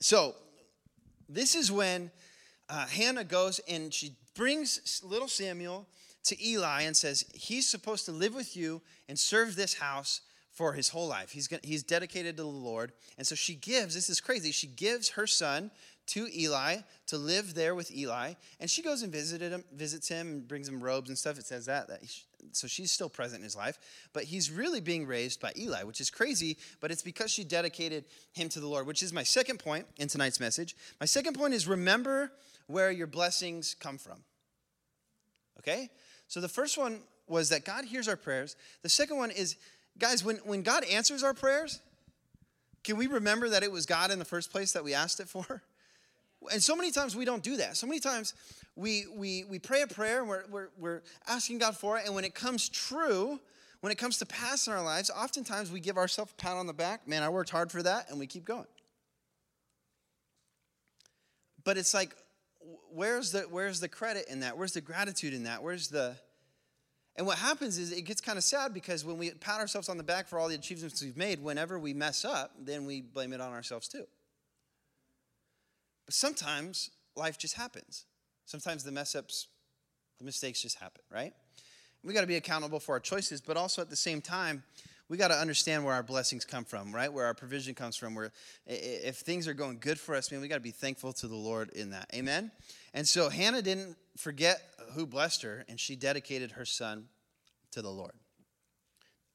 so 0.00 0.34
this 1.28 1.54
is 1.54 1.70
when 1.70 2.10
uh, 2.68 2.86
Hannah 2.86 3.24
goes 3.24 3.60
and 3.68 3.92
she 3.92 4.16
brings 4.34 5.02
little 5.04 5.28
Samuel 5.28 5.86
to 6.24 6.46
Eli 6.46 6.82
and 6.82 6.96
says, 6.96 7.24
he's 7.34 7.68
supposed 7.68 8.04
to 8.06 8.12
live 8.12 8.34
with 8.34 8.56
you 8.56 8.82
and 9.08 9.18
serve 9.18 9.56
this 9.56 9.74
house 9.74 10.20
for 10.52 10.72
his 10.72 10.88
whole 10.88 11.06
life. 11.06 11.30
He's, 11.30 11.48
he's 11.62 11.82
dedicated 11.82 12.36
to 12.36 12.42
the 12.42 12.48
Lord. 12.48 12.92
And 13.16 13.26
so 13.26 13.34
she 13.34 13.54
gives, 13.54 13.94
this 13.94 14.10
is 14.10 14.20
crazy, 14.20 14.50
she 14.50 14.66
gives 14.66 15.10
her 15.10 15.26
son 15.26 15.70
to 16.08 16.26
Eli 16.36 16.78
to 17.06 17.18
live 17.18 17.54
there 17.54 17.74
with 17.74 17.94
Eli. 17.94 18.34
And 18.58 18.68
she 18.68 18.82
goes 18.82 19.02
and 19.02 19.12
visited 19.12 19.52
him, 19.52 19.62
visits 19.72 20.08
him 20.08 20.26
and 20.28 20.48
brings 20.48 20.68
him 20.68 20.82
robes 20.82 21.10
and 21.10 21.18
stuff. 21.18 21.38
It 21.38 21.46
says 21.46 21.66
that. 21.66 21.88
that 21.88 22.02
he, 22.02 22.08
so 22.52 22.66
she's 22.66 22.90
still 22.90 23.08
present 23.10 23.40
in 23.40 23.44
his 23.44 23.56
life. 23.56 23.78
But 24.12 24.24
he's 24.24 24.50
really 24.50 24.80
being 24.80 25.06
raised 25.06 25.40
by 25.40 25.52
Eli, 25.56 25.82
which 25.82 26.00
is 26.00 26.10
crazy, 26.10 26.56
but 26.80 26.90
it's 26.90 27.02
because 27.02 27.30
she 27.30 27.44
dedicated 27.44 28.04
him 28.32 28.48
to 28.50 28.60
the 28.60 28.66
Lord, 28.66 28.86
which 28.86 29.02
is 29.02 29.12
my 29.12 29.22
second 29.22 29.58
point 29.58 29.86
in 29.98 30.08
tonight's 30.08 30.40
message. 30.40 30.74
My 30.98 31.06
second 31.06 31.34
point 31.34 31.54
is 31.54 31.68
remember 31.68 32.32
where 32.68 32.92
your 32.92 33.08
blessings 33.08 33.74
come 33.74 33.98
from. 33.98 34.18
Okay? 35.58 35.90
So 36.28 36.40
the 36.40 36.48
first 36.48 36.78
one 36.78 37.00
was 37.26 37.48
that 37.48 37.64
God 37.64 37.84
hears 37.84 38.06
our 38.06 38.16
prayers. 38.16 38.54
The 38.82 38.88
second 38.88 39.16
one 39.16 39.30
is, 39.30 39.56
guys, 39.98 40.24
when, 40.24 40.36
when 40.44 40.62
God 40.62 40.84
answers 40.84 41.22
our 41.22 41.34
prayers, 41.34 41.80
can 42.84 42.96
we 42.96 43.06
remember 43.06 43.48
that 43.48 43.62
it 43.62 43.72
was 43.72 43.84
God 43.84 44.10
in 44.10 44.18
the 44.18 44.24
first 44.24 44.52
place 44.52 44.72
that 44.72 44.84
we 44.84 44.94
asked 44.94 45.18
it 45.18 45.28
for? 45.28 45.62
And 46.52 46.62
so 46.62 46.76
many 46.76 46.92
times 46.92 47.16
we 47.16 47.24
don't 47.24 47.42
do 47.42 47.56
that. 47.56 47.76
So 47.76 47.86
many 47.86 47.98
times 47.98 48.34
we, 48.76 49.06
we, 49.12 49.44
we 49.44 49.58
pray 49.58 49.82
a 49.82 49.86
prayer 49.86 50.20
and 50.20 50.28
we're, 50.28 50.44
we're, 50.48 50.68
we're 50.78 51.02
asking 51.26 51.58
God 51.58 51.76
for 51.76 51.98
it. 51.98 52.06
And 52.06 52.14
when 52.14 52.24
it 52.24 52.34
comes 52.34 52.68
true, 52.68 53.40
when 53.80 53.90
it 53.90 53.98
comes 53.98 54.18
to 54.18 54.26
pass 54.26 54.66
in 54.66 54.72
our 54.72 54.82
lives, 54.82 55.10
oftentimes 55.10 55.72
we 55.72 55.80
give 55.80 55.96
ourselves 55.96 56.32
a 56.32 56.34
pat 56.36 56.56
on 56.56 56.66
the 56.66 56.72
back. 56.72 57.08
Man, 57.08 57.22
I 57.22 57.28
worked 57.28 57.50
hard 57.50 57.72
for 57.72 57.82
that. 57.82 58.08
And 58.08 58.18
we 58.18 58.26
keep 58.26 58.44
going. 58.44 58.66
But 61.64 61.76
it's 61.76 61.92
like, 61.92 62.14
where's 62.92 63.32
the, 63.32 63.40
where's 63.42 63.80
the 63.80 63.88
credit 63.88 64.26
in 64.28 64.40
that? 64.40 64.56
Where's 64.56 64.72
the 64.72 64.80
gratitude 64.80 65.34
in 65.34 65.44
that? 65.44 65.62
Where's 65.62 65.88
the. 65.88 66.16
And 67.16 67.26
what 67.26 67.38
happens 67.38 67.78
is 67.78 67.90
it 67.90 68.02
gets 68.02 68.20
kind 68.20 68.38
of 68.38 68.44
sad 68.44 68.72
because 68.72 69.04
when 69.04 69.18
we 69.18 69.30
pat 69.30 69.58
ourselves 69.58 69.88
on 69.88 69.96
the 69.96 70.04
back 70.04 70.28
for 70.28 70.38
all 70.38 70.48
the 70.48 70.54
achievements 70.54 71.02
we've 71.02 71.16
made, 71.16 71.42
whenever 71.42 71.78
we 71.78 71.92
mess 71.92 72.24
up, 72.24 72.52
then 72.60 72.86
we 72.86 73.00
blame 73.00 73.32
it 73.32 73.40
on 73.40 73.52
ourselves 73.52 73.88
too. 73.88 74.04
But 76.06 76.14
sometimes 76.14 76.90
life 77.16 77.36
just 77.36 77.54
happens. 77.54 78.04
Sometimes 78.46 78.84
the 78.84 78.92
mess 78.92 79.16
ups, 79.16 79.48
the 80.18 80.24
mistakes 80.24 80.62
just 80.62 80.78
happen, 80.78 81.02
right? 81.10 81.34
We 82.04 82.14
got 82.14 82.20
to 82.20 82.28
be 82.28 82.36
accountable 82.36 82.78
for 82.78 82.92
our 82.92 83.00
choices, 83.00 83.40
but 83.40 83.56
also 83.56 83.82
at 83.82 83.90
the 83.90 83.96
same 83.96 84.20
time, 84.20 84.62
we 85.08 85.16
got 85.16 85.28
to 85.28 85.34
understand 85.34 85.84
where 85.84 85.94
our 85.94 86.02
blessings 86.02 86.44
come 86.44 86.64
from, 86.64 86.94
right? 86.94 87.12
Where 87.12 87.24
our 87.26 87.34
provision 87.34 87.74
comes 87.74 87.96
from. 87.96 88.14
Where 88.14 88.30
if 88.66 89.16
things 89.16 89.48
are 89.48 89.54
going 89.54 89.78
good 89.78 89.98
for 89.98 90.14
us, 90.14 90.30
man, 90.30 90.40
we 90.40 90.48
got 90.48 90.56
to 90.56 90.60
be 90.60 90.70
thankful 90.70 91.12
to 91.14 91.28
the 91.28 91.36
Lord 91.36 91.70
in 91.70 91.90
that. 91.90 92.10
Amen. 92.14 92.50
And 92.92 93.08
so 93.08 93.28
Hannah 93.28 93.62
didn't 93.62 93.96
forget 94.16 94.60
who 94.94 95.06
blessed 95.06 95.42
her, 95.42 95.64
and 95.68 95.80
she 95.80 95.96
dedicated 95.96 96.52
her 96.52 96.64
son 96.64 97.06
to 97.72 97.82
the 97.82 97.90
Lord. 97.90 98.12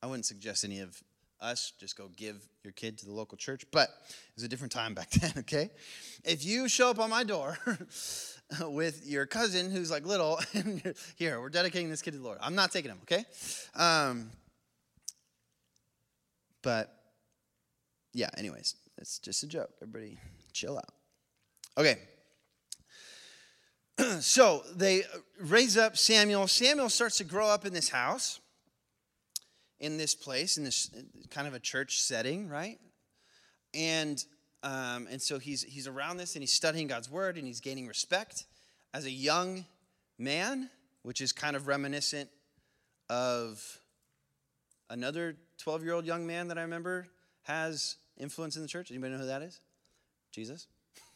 I 0.02 0.08
wouldn't 0.08 0.26
suggest 0.26 0.64
any 0.64 0.80
of 0.80 1.02
us, 1.42 1.74
just 1.80 1.98
go 1.98 2.10
give 2.16 2.48
your 2.64 2.72
kid 2.72 2.98
to 3.00 3.06
the 3.06 3.12
local 3.12 3.38
church. 3.38 3.64
But 3.72 3.90
it 4.10 4.36
was 4.36 4.44
a 4.44 4.48
different 4.48 4.72
time 4.72 4.94
back 4.94 5.10
then, 5.12 5.34
okay? 5.40 5.70
If 6.24 6.46
you 6.46 6.68
show 6.68 6.90
up 6.90 7.00
on 7.00 7.10
my 7.10 7.24
door 7.24 7.58
with 8.62 9.06
your 9.06 9.26
cousin 9.26 9.70
who's 9.70 9.92
like 9.92 10.06
little, 10.06 10.40
and 10.54 10.96
here, 11.16 11.42
we're 11.42 11.50
dedicating 11.50 11.90
this 11.90 12.02
kid 12.02 12.12
to 12.12 12.18
the 12.18 12.24
Lord. 12.24 12.38
I'm 12.42 12.56
not 12.56 12.72
taking 12.72 12.92
him, 12.92 13.00
okay? 13.04 13.26
Um, 13.76 14.30
but 16.64 16.96
yeah, 18.14 18.30
anyways, 18.38 18.76
it's 18.98 19.20
just 19.20 19.44
a 19.44 19.48
joke. 19.48 19.70
Everybody 19.82 20.18
chill 20.52 20.78
out. 20.78 20.94
Okay. 21.78 21.98
so 24.20 24.64
they 24.76 25.04
raise 25.40 25.78
up 25.78 25.98
Samuel. 25.98 26.48
Samuel 26.48 26.90
starts 26.90 27.18
to 27.18 27.24
grow 27.24 27.48
up 27.48 27.66
in 27.66 27.74
this 27.74 27.90
house 27.90 28.40
in 29.84 29.98
this 29.98 30.16
place, 30.16 30.58
in 30.58 30.64
this 30.64 30.90
kind 31.30 31.46
of 31.46 31.54
a 31.54 31.60
church 31.60 32.02
setting, 32.02 32.48
right? 32.48 32.80
And 33.74 34.24
um, 34.64 35.08
and 35.12 35.22
so 35.22 35.40
he's 35.40 35.62
he's 35.62 35.88
around 35.88 36.18
this 36.18 36.36
and 36.36 36.42
he's 36.42 36.54
studying 36.54 36.88
God's 36.88 37.12
word 37.12 37.38
and 37.38 37.46
he's 37.46 37.60
gaining 37.60 37.86
respect 37.86 38.46
as 38.94 39.06
a 39.06 39.12
young 39.12 39.66
man, 40.18 40.70
which 41.02 41.20
is 41.20 41.34
kind 41.34 41.58
of 41.58 41.68
reminiscent 41.68 42.30
of 43.10 43.62
another 44.90 45.36
12 45.60 45.84
year 45.84 45.94
old 45.94 46.06
young 46.06 46.26
man 46.26 46.48
that 46.48 46.58
I 46.58 46.62
remember 46.62 47.08
has 47.44 47.96
influence 48.18 48.56
in 48.56 48.62
the 48.62 48.68
church. 48.68 48.92
Anybody 48.92 49.14
know 49.14 49.20
who 49.20 49.28
that 49.28 49.42
is? 49.42 49.60
Jesus. 50.32 50.68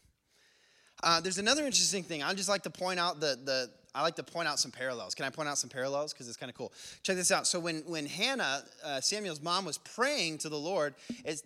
Uh, 1.04 1.22
there's 1.22 1.38
another 1.38 1.64
interesting 1.64 2.02
thing. 2.02 2.24
I 2.24 2.34
just 2.34 2.50
like 2.50 2.64
to 2.64 2.72
point 2.72 3.00
out 3.00 3.20
the 3.20 3.38
the 3.46 3.70
I 3.98 4.04
like 4.04 4.16
to 4.18 4.24
point 4.24 4.48
out 4.48 4.60
some 4.60 4.70
parallels. 4.70 5.16
Can 5.16 5.26
I 5.26 5.32
point 5.32 5.50
out 5.50 5.58
some 5.58 5.72
parallels? 5.72 6.14
Because 6.14 6.28
it's 6.28 6.38
kind 6.38 6.52
of 6.52 6.56
cool. 6.56 6.72
Check 7.02 7.16
this 7.16 7.32
out. 7.32 7.48
So 7.48 7.60
when 7.60 7.84
when 7.88 8.06
Hannah, 8.06 8.64
uh, 8.84 9.02
Samuel's 9.02 9.42
mom, 9.42 9.66
was 9.66 9.80
praying 9.80 10.38
to 10.40 10.50
the 10.50 10.58
Lord, 10.58 10.94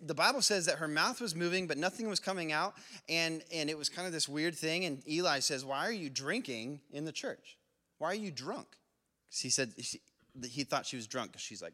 the 0.02 0.14
Bible 0.14 0.42
says 0.42 0.66
that 0.66 0.76
her 0.76 0.88
mouth 0.88 1.18
was 1.20 1.34
moving, 1.34 1.66
but 1.66 1.78
nothing 1.78 2.08
was 2.08 2.20
coming 2.20 2.52
out, 2.52 2.74
and 3.08 3.42
and 3.52 3.70
it 3.70 3.78
was 3.78 3.88
kind 3.88 4.06
of 4.06 4.12
this 4.12 4.28
weird 4.28 4.54
thing. 4.54 4.84
And 4.84 5.06
Eli 5.08 5.38
says, 5.38 5.64
"Why 5.64 5.86
are 5.86 5.92
you 5.92 6.10
drinking 6.10 6.80
in 6.92 7.06
the 7.06 7.12
church? 7.12 7.56
Why 7.98 8.08
are 8.08 8.14
you 8.14 8.30
drunk?" 8.30 8.68
He 9.30 9.48
said 9.48 9.72
she, 9.80 10.00
he 10.46 10.64
thought 10.64 10.84
she 10.84 10.96
was 10.96 11.06
drunk 11.06 11.32
because 11.32 11.42
she's 11.42 11.62
like, 11.62 11.72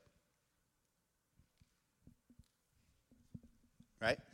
right? 4.00 4.18
And 4.18 4.26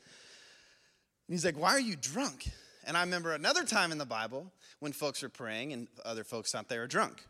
he's 1.29 1.45
like, 1.45 1.59
Why 1.59 1.71
are 1.71 1.81
you 1.81 1.97
drunk? 1.97 2.49
And 2.87 2.97
I 2.97 3.01
remember 3.01 3.33
another 3.33 3.65
time 3.65 3.93
in 3.93 3.99
the 3.99 4.07
Bible 4.07 4.53
when 4.81 4.93
folks 4.93 5.23
were 5.23 5.29
praying 5.29 5.73
and 5.73 5.89
other 6.05 6.25
folks 6.25 6.53
thought 6.53 6.69
they 6.69 6.79
were 6.79 6.87
drunk. 6.87 7.25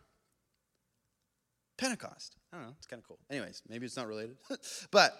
Pentecost. 1.77 2.35
I 2.51 2.57
don't 2.57 2.65
know. 2.67 2.73
It's 2.77 2.87
kind 2.87 3.01
of 3.01 3.07
cool. 3.07 3.19
Anyways, 3.29 3.61
maybe 3.69 3.85
it's 3.85 3.97
not 3.97 4.07
related. 4.07 4.37
but 4.91 5.13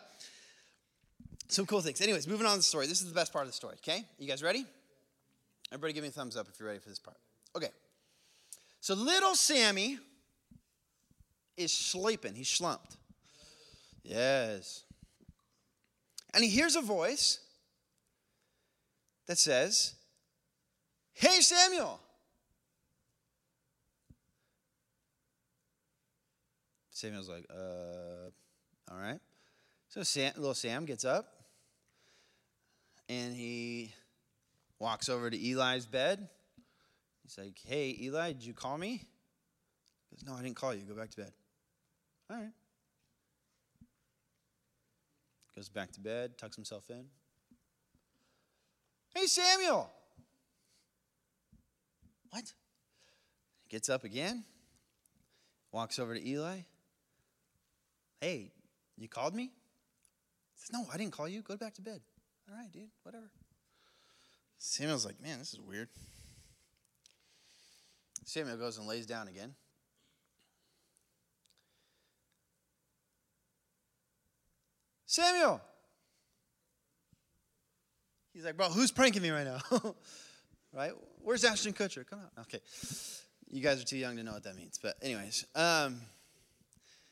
some 1.47 1.65
cool 1.65 1.81
things. 1.81 2.01
Anyways, 2.01 2.27
moving 2.27 2.45
on 2.45 2.53
to 2.53 2.57
the 2.57 2.63
story. 2.63 2.87
This 2.87 3.01
is 3.01 3.09
the 3.09 3.15
best 3.15 3.31
part 3.33 3.43
of 3.43 3.49
the 3.49 3.53
story, 3.53 3.75
okay? 3.75 4.03
You 4.17 4.27
guys 4.27 4.41
ready? 4.41 4.65
Everybody 5.71 5.93
give 5.93 6.03
me 6.03 6.09
a 6.09 6.11
thumbs 6.11 6.37
up 6.37 6.47
if 6.51 6.59
you're 6.59 6.67
ready 6.67 6.79
for 6.79 6.89
this 6.89 6.99
part. 6.99 7.17
Okay. 7.55 7.69
So 8.79 8.93
little 8.93 9.35
Sammy 9.35 9.97
is 11.57 11.71
sleeping. 11.73 12.35
He's 12.35 12.49
slumped. 12.49 12.97
Yes. 14.03 14.83
And 16.33 16.43
he 16.43 16.49
hears 16.49 16.75
a 16.75 16.81
voice 16.81 17.39
that 19.27 19.37
says, 19.37 19.95
Hey, 21.13 21.39
Samuel. 21.39 21.99
Samuel's 26.91 27.29
like, 27.29 27.45
uh, 27.49 28.29
all 28.91 28.97
right. 28.97 29.19
So 29.87 30.03
Sam, 30.03 30.33
little 30.35 30.53
Sam 30.53 30.83
gets 30.83 31.05
up 31.05 31.25
and 33.07 33.33
he 33.33 33.93
walks 34.77 35.07
over 35.07 35.29
to 35.29 35.37
Eli's 35.37 35.85
bed. 35.85 36.27
He's 37.23 37.37
like, 37.37 37.57
hey, 37.65 37.97
Eli, 38.01 38.33
did 38.33 38.45
you 38.45 38.53
call 38.53 38.77
me? 38.77 39.01
He 40.09 40.15
goes, 40.15 40.25
no, 40.25 40.33
I 40.33 40.41
didn't 40.41 40.57
call 40.57 40.73
you. 40.73 40.81
Go 40.81 40.95
back 40.95 41.11
to 41.11 41.17
bed. 41.17 41.31
All 42.29 42.37
right. 42.37 42.51
Goes 45.55 45.69
back 45.69 45.93
to 45.93 46.01
bed, 46.01 46.37
tucks 46.37 46.57
himself 46.57 46.89
in. 46.89 47.05
Hey, 49.15 49.27
Samuel. 49.27 49.89
What? 52.31 52.51
Gets 53.69 53.89
up 53.89 54.03
again, 54.03 54.43
walks 55.71 55.97
over 55.99 56.13
to 56.13 56.27
Eli. 56.27 56.57
Hey, 58.19 58.51
you 58.97 59.07
called 59.07 59.33
me? 59.33 59.43
He 59.43 59.49
says, 60.57 60.71
No, 60.73 60.85
I 60.93 60.97
didn't 60.97 61.13
call 61.13 61.27
you. 61.27 61.41
Go 61.41 61.55
back 61.55 61.73
to 61.75 61.81
bed. 61.81 62.01
All 62.49 62.57
right, 62.57 62.71
dude, 62.71 62.89
whatever. 63.03 63.31
Samuel's 64.57 65.05
like, 65.05 65.21
Man, 65.21 65.39
this 65.39 65.53
is 65.53 65.61
weird. 65.61 65.87
Samuel 68.25 68.57
goes 68.57 68.77
and 68.77 68.87
lays 68.87 69.05
down 69.05 69.27
again. 69.29 69.55
Samuel! 75.05 75.61
He's 78.35 78.43
like, 78.43 78.57
Bro, 78.57 78.69
who's 78.69 78.91
pranking 78.91 79.21
me 79.21 79.29
right 79.29 79.45
now? 79.45 79.61
right? 80.73 80.91
Where's 81.23 81.45
Ashton 81.45 81.71
Kutcher? 81.71 82.05
Come 82.05 82.19
on. 82.19 82.43
Okay. 82.43 82.59
You 83.49 83.61
guys 83.61 83.81
are 83.81 83.85
too 83.85 83.97
young 83.97 84.17
to 84.17 84.23
know 84.23 84.33
what 84.33 84.43
that 84.43 84.57
means. 84.57 84.77
But, 84.77 84.97
anyways, 85.01 85.45
um, 85.55 86.01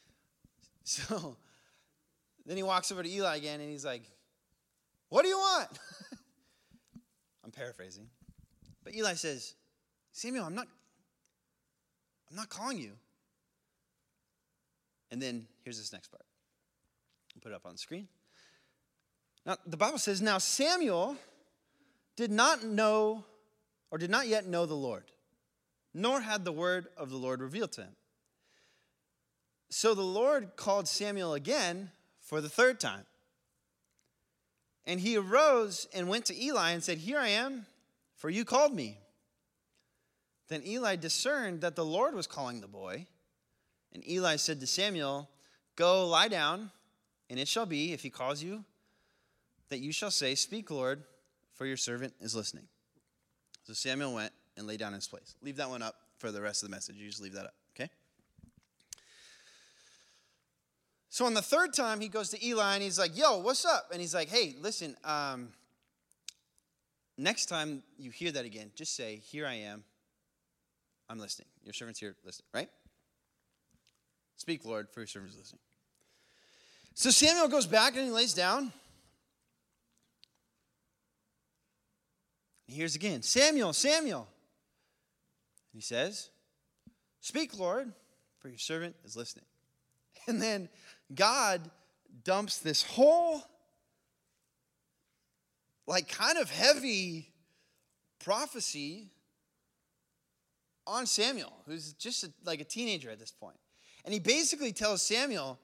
so 0.83 1.37
then 2.45 2.57
he 2.57 2.63
walks 2.63 2.91
over 2.91 3.01
to 3.01 3.09
Eli 3.09 3.37
again 3.37 3.61
and 3.61 3.69
he's 3.69 3.85
like, 3.85 4.03
What 5.07 5.21
do 5.21 5.29
you 5.29 5.37
want? 5.37 5.69
I'm 7.45 7.51
paraphrasing. 7.51 8.07
But 8.83 8.93
Eli 8.93 9.13
says, 9.13 9.55
Samuel, 10.11 10.43
I'm 10.43 10.55
not 10.55 10.67
I'm 12.29 12.35
not 12.35 12.49
calling 12.49 12.79
you. 12.79 12.93
And 15.09 15.21
then 15.21 15.45
here's 15.63 15.77
this 15.77 15.93
next 15.93 16.09
part. 16.09 16.25
I'll 17.35 17.41
put 17.41 17.51
it 17.53 17.55
up 17.55 17.65
on 17.65 17.73
the 17.73 17.77
screen. 17.77 18.09
Now, 19.45 19.57
the 19.65 19.77
Bible 19.77 19.97
says, 19.97 20.21
Now 20.21 20.37
Samuel 20.37 21.17
did 22.15 22.31
not 22.31 22.63
know 22.63 23.25
or 23.91 23.97
did 23.97 24.09
not 24.09 24.27
yet 24.27 24.47
know 24.47 24.65
the 24.65 24.73
Lord, 24.73 25.03
nor 25.93 26.21
had 26.21 26.45
the 26.45 26.51
word 26.51 26.87
of 26.97 27.09
the 27.09 27.17
Lord 27.17 27.41
revealed 27.41 27.71
to 27.73 27.81
him. 27.81 27.95
So 29.69 29.93
the 29.93 30.01
Lord 30.01 30.55
called 30.55 30.87
Samuel 30.87 31.33
again 31.33 31.91
for 32.19 32.41
the 32.41 32.49
third 32.49 32.79
time. 32.79 33.05
And 34.85 34.99
he 34.99 35.17
arose 35.17 35.87
and 35.93 36.09
went 36.09 36.25
to 36.25 36.43
Eli 36.43 36.71
and 36.71 36.83
said, 36.83 36.99
Here 36.99 37.19
I 37.19 37.29
am, 37.29 37.65
for 38.15 38.29
you 38.29 38.45
called 38.45 38.73
me. 38.73 38.97
Then 40.49 40.61
Eli 40.65 40.95
discerned 40.95 41.61
that 41.61 41.75
the 41.75 41.85
Lord 41.85 42.15
was 42.15 42.27
calling 42.27 42.61
the 42.61 42.67
boy. 42.67 43.07
And 43.93 44.07
Eli 44.07 44.35
said 44.35 44.59
to 44.59 44.67
Samuel, 44.67 45.29
Go 45.75 46.07
lie 46.07 46.27
down, 46.27 46.69
and 47.29 47.39
it 47.39 47.47
shall 47.47 47.65
be, 47.65 47.93
if 47.93 48.03
he 48.03 48.09
calls 48.09 48.43
you, 48.43 48.63
that 49.73 49.79
you 49.79 49.91
shall 49.91 50.11
say, 50.11 50.35
Speak, 50.35 50.69
Lord, 50.69 51.03
for 51.55 51.65
your 51.65 51.77
servant 51.77 52.13
is 52.21 52.35
listening. 52.35 52.65
So 53.63 53.73
Samuel 53.73 54.13
went 54.13 54.31
and 54.55 54.67
lay 54.67 54.77
down 54.77 54.89
in 54.89 54.95
his 54.95 55.07
place. 55.07 55.33
Leave 55.41 55.55
that 55.55 55.67
one 55.67 55.81
up 55.81 55.95
for 56.19 56.31
the 56.31 56.39
rest 56.39 56.61
of 56.61 56.69
the 56.69 56.75
message. 56.75 56.95
You 56.95 57.07
just 57.07 57.21
leave 57.21 57.33
that 57.33 57.45
up, 57.45 57.55
okay? 57.75 57.89
So 61.09 61.25
on 61.25 61.33
the 61.33 61.41
third 61.41 61.73
time, 61.73 62.01
he 62.01 62.07
goes 62.07 62.29
to 62.29 62.45
Eli 62.45 62.75
and 62.75 62.83
he's 62.83 62.99
like, 62.99 63.17
Yo, 63.17 63.39
what's 63.39 63.65
up? 63.65 63.87
And 63.91 63.99
he's 63.99 64.13
like, 64.13 64.29
Hey, 64.29 64.55
listen, 64.61 64.95
um, 65.03 65.49
next 67.17 67.47
time 67.47 67.81
you 67.97 68.11
hear 68.11 68.31
that 68.31 68.45
again, 68.45 68.69
just 68.75 68.95
say, 68.95 69.15
Here 69.15 69.47
I 69.47 69.55
am. 69.55 69.83
I'm 71.09 71.17
listening. 71.17 71.47
Your 71.63 71.73
servant's 71.73 71.99
here 71.99 72.15
listening, 72.23 72.47
right? 72.53 72.69
Speak, 74.37 74.65
Lord, 74.65 74.87
for 74.91 74.99
your 74.99 75.07
servant's 75.07 75.35
listening. 75.35 75.61
So 76.93 77.09
Samuel 77.09 77.47
goes 77.47 77.65
back 77.65 77.95
and 77.95 78.05
he 78.05 78.11
lays 78.11 78.35
down. 78.35 78.71
Here's 82.73 82.95
again 82.95 83.21
Samuel, 83.21 83.73
Samuel. 83.73 84.27
And 85.71 85.79
he 85.79 85.81
says, 85.81 86.29
Speak, 87.21 87.57
Lord, 87.57 87.91
for 88.39 88.49
your 88.49 88.57
servant 88.57 88.95
is 89.05 89.15
listening. 89.15 89.45
And 90.25 90.41
then 90.41 90.69
God 91.13 91.69
dumps 92.23 92.59
this 92.59 92.81
whole, 92.81 93.43
like, 95.85 96.07
kind 96.07 96.37
of 96.37 96.49
heavy 96.49 97.33
prophecy 98.23 99.09
on 100.87 101.05
Samuel, 101.05 101.51
who's 101.65 101.91
just 101.91 102.23
a, 102.23 102.31
like 102.45 102.61
a 102.61 102.63
teenager 102.63 103.09
at 103.09 103.19
this 103.19 103.31
point. 103.31 103.57
And 104.05 104.13
he 104.13 104.19
basically 104.21 104.71
tells 104.71 105.01
Samuel 105.01 105.59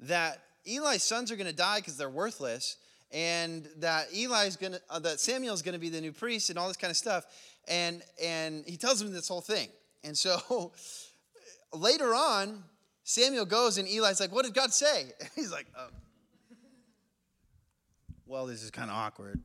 that 0.00 0.42
Eli's 0.66 1.02
sons 1.02 1.30
are 1.30 1.36
going 1.36 1.46
to 1.46 1.52
die 1.56 1.80
because 1.80 1.98
they're 1.98 2.08
worthless, 2.08 2.78
and 3.10 3.68
that 3.78 4.08
Eli's 4.12 4.56
gonna, 4.56 4.80
uh, 4.90 4.98
that 5.00 5.20
Samuel's 5.20 5.62
gonna 5.62 5.78
be 5.78 5.88
the 5.88 6.00
new 6.00 6.12
priest 6.12 6.50
and 6.50 6.58
all 6.58 6.68
this 6.68 6.76
kind 6.76 6.90
of 6.90 6.96
stuff. 6.96 7.24
And 7.66 8.02
and 8.22 8.64
he 8.66 8.76
tells 8.76 9.00
him 9.00 9.12
this 9.12 9.28
whole 9.28 9.40
thing. 9.40 9.68
And 10.04 10.16
so 10.16 10.72
later 11.72 12.14
on, 12.14 12.64
Samuel 13.04 13.46
goes 13.46 13.78
and 13.78 13.88
Eli's 13.88 14.20
like, 14.20 14.32
"What 14.32 14.44
did 14.44 14.54
God 14.54 14.72
say?" 14.72 15.12
And 15.20 15.30
he's 15.34 15.52
like, 15.52 15.66
oh. 15.76 15.88
"Well, 18.26 18.46
this 18.46 18.62
is 18.62 18.70
kind 18.70 18.90
of 18.90 18.96
awkward." 18.96 19.40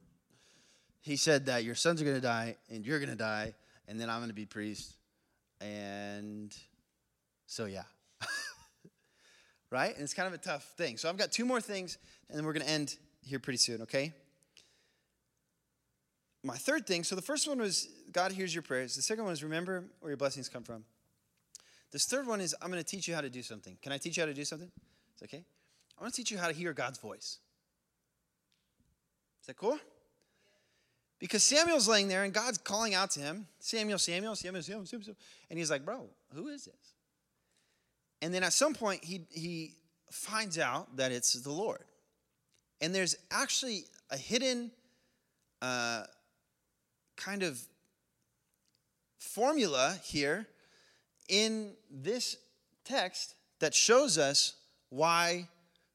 He 1.02 1.15
said 1.15 1.47
that 1.47 1.63
your 1.63 1.76
sons 1.76 2.02
are 2.02 2.06
gonna 2.06 2.21
die 2.21 2.56
and 2.69 2.86
you're 2.86 2.99
gonna 2.99 3.15
die, 3.15 3.54
and 3.88 3.99
then 3.99 4.10
I'm 4.10 4.21
gonna 4.21 4.34
be 4.34 4.45
priest. 4.45 4.95
And 5.62 6.56
so 7.45 7.65
yeah. 7.65 7.84
right? 9.69 9.93
And 9.93 10.04
it's 10.04 10.13
kind 10.13 10.28
of 10.28 10.34
a 10.34 10.43
tough 10.43 10.63
thing. 10.78 10.97
So 10.97 11.08
I've 11.08 11.17
got 11.17 11.32
two 11.32 11.45
more 11.45 11.62
things, 11.62 11.97
and 12.30 12.38
then 12.38 12.45
we're 12.45 12.54
to 12.54 12.69
end 12.69 12.97
here 13.26 13.40
pretty 13.40 13.58
soon, 13.58 13.82
okay? 13.84 14.14
My 16.44 16.58
third 16.58 16.86
thing 16.86 17.04
so 17.04 17.16
the 17.16 17.22
first 17.22 17.48
one 17.48 17.60
was 17.60 17.88
God 18.12 18.32
hears 18.34 18.54
your 18.54 18.64
prayers. 18.64 18.96
The 18.96 19.02
second 19.02 19.24
one 19.24 19.34
is 19.34 19.44
remember 19.44 19.86
where 20.02 20.10
your 20.10 20.18
blessings 20.18 20.50
come 20.50 20.64
from. 20.64 20.84
This 21.92 22.06
third 22.06 22.28
one 22.28 22.42
is 22.42 22.56
I'm 22.62 22.70
going 22.70 22.84
to 22.84 22.90
teach 22.90 23.08
you 23.08 23.16
how 23.16 23.22
to 23.22 23.30
do 23.30 23.42
something. 23.42 23.78
Can 23.82 23.92
I 23.92 23.98
teach 23.98 24.18
you 24.18 24.22
how 24.24 24.28
to 24.28 24.34
do 24.34 24.44
something? 24.44 24.72
Is 25.16 25.24
okay? 25.24 25.46
I 25.98 26.02
want 26.02 26.14
to 26.14 26.18
teach 26.18 26.32
you 26.32 26.38
how 26.38 26.48
to 26.48 26.54
hear 26.54 26.74
God's 26.74 27.00
voice. 27.00 27.40
Is 29.42 29.48
that 29.48 29.58
cool? 29.58 29.78
Because 31.20 31.44
Samuel's 31.44 31.88
laying 31.88 32.10
there 32.10 32.24
and 32.24 32.34
God's 32.34 32.58
calling 32.58 32.94
out 32.94 33.12
to 33.12 33.22
him 33.22 33.48
Samuel, 33.60 34.00
Samuel, 34.00 34.36
Samuel, 34.36 34.62
Samuel, 34.62 34.86
Samuel. 34.86 35.16
And 35.50 35.60
he's 35.60 35.72
like, 35.72 35.86
Bro, 35.86 36.10
who 36.34 36.50
is 36.50 36.66
this? 36.66 36.94
And 38.22 38.34
then 38.34 38.44
at 38.44 38.54
some 38.54 38.74
point, 38.74 39.04
he, 39.04 39.28
he 39.30 39.76
finds 40.10 40.58
out 40.58 40.98
that 40.98 41.12
it's 41.12 41.34
the 41.34 41.52
Lord. 41.52 41.84
And 42.84 42.93
there's 42.93 43.15
actually 43.32 43.86
a 44.12 44.17
hidden 44.17 44.69
uh, 45.62 46.04
kind 47.15 47.41
of 47.41 47.58
formula 49.17 49.98
here 50.04 50.48
in 51.30 51.76
this 51.89 52.36
text 52.84 53.36
that 53.60 53.74
shows 53.74 54.17
us 54.17 54.56
why 54.89 55.48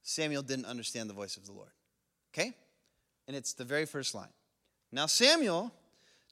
Samuel 0.03 0.41
didn't 0.41 0.65
understand 0.65 1.11
the 1.11 1.15
voice 1.15 1.37
of 1.37 1.45
the 1.45 1.53
Lord. 1.53 1.69
Okay? 2.33 2.55
And 3.27 3.37
it's 3.37 3.53
the 3.53 3.65
very 3.65 3.85
first 3.85 4.15
line. 4.15 4.33
Now, 4.91 5.05
Samuel 5.05 5.71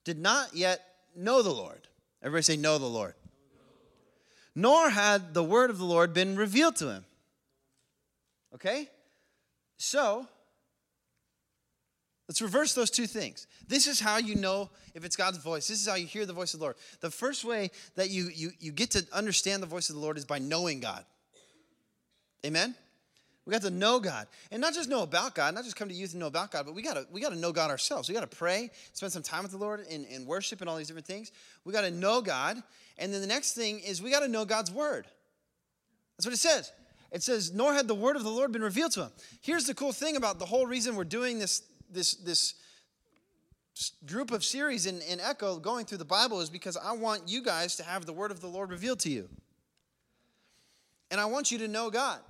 did 0.05 0.19
not 0.19 0.57
yet 0.57 0.81
know 1.15 1.43
the 1.43 1.53
Lord. 1.53 1.87
Everybody 2.23 2.45
say, 2.45 2.57
Know 2.57 2.79
the 2.79 2.87
Lord. 2.87 3.13
Nor 4.55 4.89
had 4.89 5.35
the 5.35 5.45
word 5.45 5.69
of 5.69 5.77
the 5.77 5.85
Lord 5.85 6.15
been 6.15 6.35
revealed 6.35 6.77
to 6.77 6.89
him. 6.89 7.05
Okay? 8.55 8.89
So, 9.77 10.27
let's 12.29 12.43
reverse 12.43 12.75
those 12.75 12.91
two 12.91 13.07
things. 13.07 13.47
This 13.69 13.87
is 13.87 14.01
how 14.01 14.19
you 14.19 14.35
know 14.35 14.71
if 14.95 15.05
it's 15.05 15.17
God's 15.17 15.39
voice. 15.39 15.69
This 15.69 15.81
is 15.81 15.89
how 15.89 15.95
you 15.95 16.07
hear 16.07 16.27
the 16.27 16.33
voice 16.33 16.55
of 16.55 16.61
the 16.61 16.65
Lord. 16.65 16.77
The 17.01 17.11
first 17.11 17.45
way 17.45 17.71
that 17.95 18.11
you, 18.11 18.31
you, 18.35 18.51
you 18.59 18.73
get 18.73 18.91
to 18.93 19.07
understand 19.13 19.63
the 19.63 19.67
voice 19.67 19.91
of 19.91 19.97
the 19.97 20.03
Lord 20.03 20.19
is 20.19 20.25
by 20.25 20.39
knowing 20.39 20.81
God. 20.81 21.05
Amen? 22.45 22.75
We 23.47 23.53
got 23.53 23.63
to 23.63 23.71
know 23.71 24.01
God. 24.01 24.27
And 24.51 24.61
not 24.61 24.75
just 24.75 24.89
know 24.89 25.03
about 25.03 25.37
God, 25.37 25.55
not 25.55 25.63
just 25.63 25.77
come 25.77 25.89
to 25.89 25.95
youth 25.95 26.13
and 26.13 26.21
know 26.21 26.27
about 26.27 26.51
God, 26.51 26.67
but 26.67 26.75
we 26.75 26.83
gotta 26.83 27.07
we 27.13 27.21
gotta 27.21 27.37
know 27.37 27.53
God 27.53 27.71
ourselves. 27.71 28.09
We 28.09 28.15
gotta 28.15 28.27
pray, 28.27 28.71
spend 28.93 29.13
some 29.13 29.23
time 29.23 29.45
with 29.45 29.53
the 29.53 29.59
Lord 29.59 29.87
in, 29.89 30.05
in 30.07 30.27
worship 30.27 30.61
and 30.61 30.69
all 30.69 30.77
these 30.77 30.89
different 30.89 31.07
things. 31.07 31.31
We 31.65 31.73
gotta 31.73 31.93
know 31.93 32.21
God. 32.21 32.61
And 32.99 33.15
then 33.15 33.21
the 33.21 33.27
next 33.27 33.53
thing 33.53 33.79
is 33.79 34.03
we 34.03 34.11
gotta 34.11 34.27
know 34.27 34.45
God's 34.45 34.73
word. 34.73 35.07
That's 36.17 36.27
what 36.27 36.35
it 36.35 36.39
says. 36.39 36.73
It 37.13 37.23
says, 37.23 37.55
nor 37.55 37.73
had 37.73 37.87
the 37.87 37.95
word 37.95 38.17
of 38.17 38.25
the 38.25 38.31
Lord 38.31 38.51
been 38.51 38.63
revealed 38.63 38.93
to 38.93 39.03
him. 39.03 39.11
Here's 39.41 39.65
the 39.65 39.75
cool 39.75 39.93
thing 39.93 40.17
about 40.17 40.41
the 40.41 40.47
whole 40.47 40.67
reason 40.67 40.97
we're 40.97 41.05
doing 41.05 41.39
this, 41.39 41.63
this, 41.91 42.15
this 42.15 42.55
group 44.07 44.31
of 44.31 44.45
series 44.45 44.87
in, 44.87 45.01
in 45.03 45.21
Echo 45.21 45.59
going 45.59 45.85
through 45.85 45.99
the 45.99 46.05
Bible 46.05 46.41
is 46.41 46.51
because 46.51 46.77
I 46.77 46.93
want 46.93 47.23
you 47.27 47.43
guys 47.43 47.77
to 47.77 47.83
have 47.83 48.07
the 48.07 48.13
word 48.13 48.31
of 48.31 48.41
the 48.41 48.47
Lord 48.47 48.71
revealed 48.71 49.01
to 49.01 49.11
you. 49.11 49.29
And 51.11 51.21
I 51.21 51.27
want 51.27 51.51
you 51.51 51.59
to 51.59 51.69
know 51.69 51.91
God. 51.91 52.21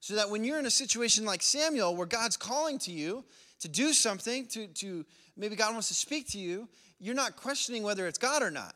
So 0.00 0.16
that 0.16 0.30
when 0.30 0.42
you're 0.42 0.58
in 0.58 0.66
a 0.66 0.70
situation 0.70 1.24
like 1.24 1.42
Samuel, 1.42 1.94
where 1.94 2.06
God's 2.06 2.36
calling 2.36 2.78
to 2.80 2.90
you 2.90 3.24
to 3.60 3.68
do 3.68 3.92
something, 3.92 4.46
to, 4.48 4.66
to 4.66 5.06
maybe 5.36 5.54
God 5.54 5.72
wants 5.72 5.88
to 5.88 5.94
speak 5.94 6.28
to 6.30 6.38
you, 6.38 6.68
you're 6.98 7.14
not 7.14 7.36
questioning 7.36 7.82
whether 7.82 8.06
it's 8.06 8.18
God 8.18 8.42
or 8.42 8.50
not. 8.50 8.74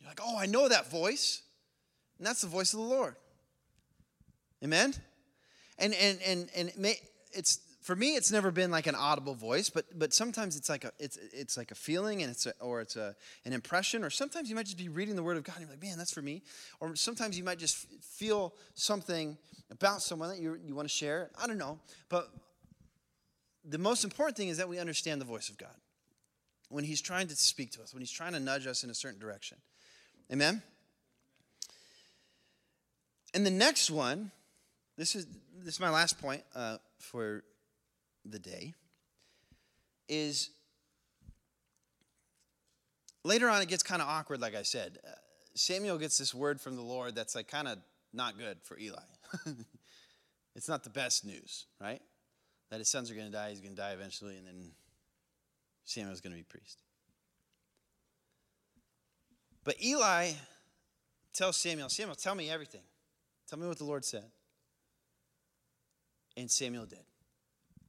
You're 0.00 0.08
like, 0.08 0.20
oh, 0.22 0.36
I 0.38 0.46
know 0.46 0.68
that 0.68 0.90
voice. 0.90 1.42
And 2.18 2.26
that's 2.26 2.40
the 2.40 2.48
voice 2.48 2.72
of 2.72 2.80
the 2.80 2.86
Lord. 2.86 3.16
Amen? 4.64 4.94
And 5.78 5.94
and 5.94 6.18
and 6.26 6.48
and 6.56 6.72
may, 6.76 6.96
it's 7.32 7.60
for 7.88 7.96
me 7.96 8.16
it's 8.16 8.30
never 8.30 8.50
been 8.50 8.70
like 8.70 8.86
an 8.86 8.94
audible 8.94 9.34
voice 9.34 9.70
but 9.70 9.86
but 9.98 10.12
sometimes 10.12 10.56
it's 10.58 10.68
like 10.68 10.84
a 10.84 10.92
it's 10.98 11.16
it's 11.32 11.56
like 11.56 11.70
a 11.70 11.74
feeling 11.74 12.20
and 12.20 12.30
it's 12.30 12.44
a, 12.44 12.52
or 12.60 12.82
it's 12.82 12.96
a 12.96 13.16
an 13.46 13.54
impression 13.54 14.04
or 14.04 14.10
sometimes 14.10 14.50
you 14.50 14.54
might 14.54 14.66
just 14.66 14.76
be 14.76 14.90
reading 14.90 15.16
the 15.16 15.22
word 15.22 15.38
of 15.38 15.42
god 15.42 15.54
and 15.56 15.62
you're 15.62 15.70
like 15.70 15.82
man 15.82 15.96
that's 15.96 16.12
for 16.12 16.20
me. 16.20 16.42
Or 16.80 16.94
sometimes 16.96 17.38
you 17.38 17.44
might 17.44 17.58
just 17.58 17.86
feel 18.02 18.52
something 18.74 19.38
about 19.70 20.02
someone 20.02 20.28
that 20.28 20.38
you, 20.38 20.58
you 20.62 20.74
want 20.74 20.86
to 20.86 20.94
share. 20.94 21.30
I 21.42 21.46
don't 21.46 21.56
know 21.56 21.78
but 22.10 22.28
the 23.64 23.78
most 23.78 24.04
important 24.04 24.36
thing 24.36 24.48
is 24.48 24.58
that 24.58 24.68
we 24.68 24.78
understand 24.78 25.18
the 25.18 25.24
voice 25.24 25.48
of 25.48 25.56
god. 25.56 25.74
When 26.68 26.84
he's 26.84 27.00
trying 27.00 27.28
to 27.28 27.36
speak 27.36 27.70
to 27.72 27.82
us 27.82 27.94
when 27.94 28.02
he's 28.02 28.12
trying 28.12 28.34
to 28.34 28.40
nudge 28.40 28.66
us 28.66 28.84
in 28.84 28.90
a 28.90 28.94
certain 28.94 29.18
direction. 29.18 29.56
Amen? 30.30 30.60
And 33.32 33.46
the 33.46 33.50
next 33.50 33.90
one 33.90 34.30
this 34.98 35.14
is 35.14 35.26
this 35.64 35.76
is 35.76 35.80
my 35.80 35.88
last 35.88 36.20
point 36.20 36.42
uh, 36.54 36.76
for 36.98 37.44
the 38.30 38.38
day 38.38 38.74
is 40.08 40.50
later 43.24 43.48
on 43.48 43.60
it 43.62 43.68
gets 43.68 43.82
kind 43.82 44.00
of 44.00 44.08
awkward 44.08 44.40
like 44.40 44.54
i 44.54 44.62
said. 44.62 44.98
Uh, 45.06 45.10
samuel 45.54 45.98
gets 45.98 46.18
this 46.18 46.34
word 46.34 46.60
from 46.60 46.76
the 46.76 46.82
lord 46.82 47.14
that's 47.14 47.34
like 47.34 47.48
kind 47.48 47.68
of 47.68 47.78
not 48.12 48.38
good 48.38 48.58
for 48.62 48.78
eli. 48.78 49.02
It's 50.56 50.68
not 50.68 50.82
the 50.82 50.90
best 50.90 51.24
news 51.24 51.66
right? 51.80 52.02
That 52.70 52.78
his 52.78 52.88
sons 52.88 53.10
are 53.10 53.14
going 53.14 53.26
to 53.26 53.32
die 53.32 53.50
he's 53.50 53.60
going 53.60 53.76
to 53.76 53.80
die 53.80 53.92
eventually 53.92 54.36
and 54.36 54.46
then 54.46 54.72
samuel's 55.84 56.20
going 56.20 56.32
to 56.32 56.36
be 56.38 56.42
priest. 56.42 56.82
But 59.62 59.82
eli 59.82 60.32
tells 61.32 61.56
samuel 61.56 61.88
samuel 61.88 62.16
tell 62.16 62.34
me 62.34 62.50
everything. 62.50 62.82
Tell 63.48 63.58
me 63.58 63.68
what 63.68 63.78
the 63.78 63.84
lord 63.84 64.04
said. 64.04 64.24
And 66.36 66.50
samuel 66.50 66.86
did 66.86 67.04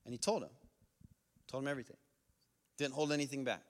and 0.10 0.14
he 0.16 0.18
told 0.18 0.42
him, 0.42 0.50
told 1.48 1.64
him 1.64 1.68
everything. 1.68 1.98
Didn't 2.80 2.96
hold 2.96 3.12
anything 3.12 3.44
back. 3.44 3.62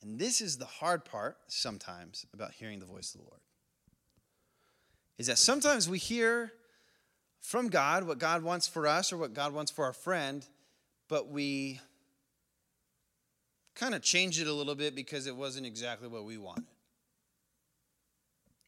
And 0.00 0.16
this 0.16 0.40
is 0.40 0.58
the 0.58 0.64
hard 0.64 1.04
part 1.04 1.38
sometimes 1.48 2.24
about 2.32 2.52
hearing 2.52 2.78
the 2.78 2.86
voice 2.86 3.12
of 3.12 3.20
the 3.20 3.26
Lord. 3.26 3.40
Is 5.18 5.26
that 5.26 5.38
sometimes 5.38 5.88
we 5.88 5.98
hear 5.98 6.52
from 7.40 7.66
God 7.66 8.04
what 8.04 8.20
God 8.20 8.44
wants 8.44 8.68
for 8.68 8.86
us 8.86 9.12
or 9.12 9.16
what 9.16 9.34
God 9.34 9.52
wants 9.52 9.72
for 9.72 9.84
our 9.84 9.92
friend, 9.92 10.46
but 11.08 11.26
we 11.26 11.80
kind 13.74 13.92
of 13.92 14.02
change 14.02 14.40
it 14.40 14.46
a 14.46 14.54
little 14.54 14.76
bit 14.76 14.94
because 14.94 15.26
it 15.26 15.34
wasn't 15.34 15.66
exactly 15.66 16.06
what 16.06 16.24
we 16.24 16.38
wanted. 16.38 16.66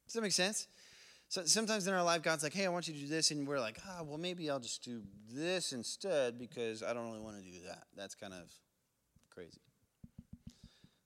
Does 0.06 0.14
that 0.14 0.22
make 0.22 0.32
sense? 0.32 0.66
So 1.32 1.42
sometimes 1.46 1.86
in 1.86 1.94
our 1.94 2.02
life, 2.02 2.20
God's 2.20 2.42
like, 2.42 2.52
hey, 2.52 2.66
I 2.66 2.68
want 2.68 2.88
you 2.88 2.92
to 2.92 3.00
do 3.00 3.06
this. 3.06 3.30
And 3.30 3.48
we're 3.48 3.58
like, 3.58 3.78
ah, 3.88 4.02
well, 4.04 4.18
maybe 4.18 4.50
I'll 4.50 4.60
just 4.60 4.84
do 4.84 5.00
this 5.32 5.72
instead 5.72 6.38
because 6.38 6.82
I 6.82 6.92
don't 6.92 7.06
really 7.06 7.24
want 7.24 7.38
to 7.38 7.42
do 7.42 7.56
that. 7.68 7.84
That's 7.96 8.14
kind 8.14 8.34
of 8.34 8.52
crazy. 9.30 9.62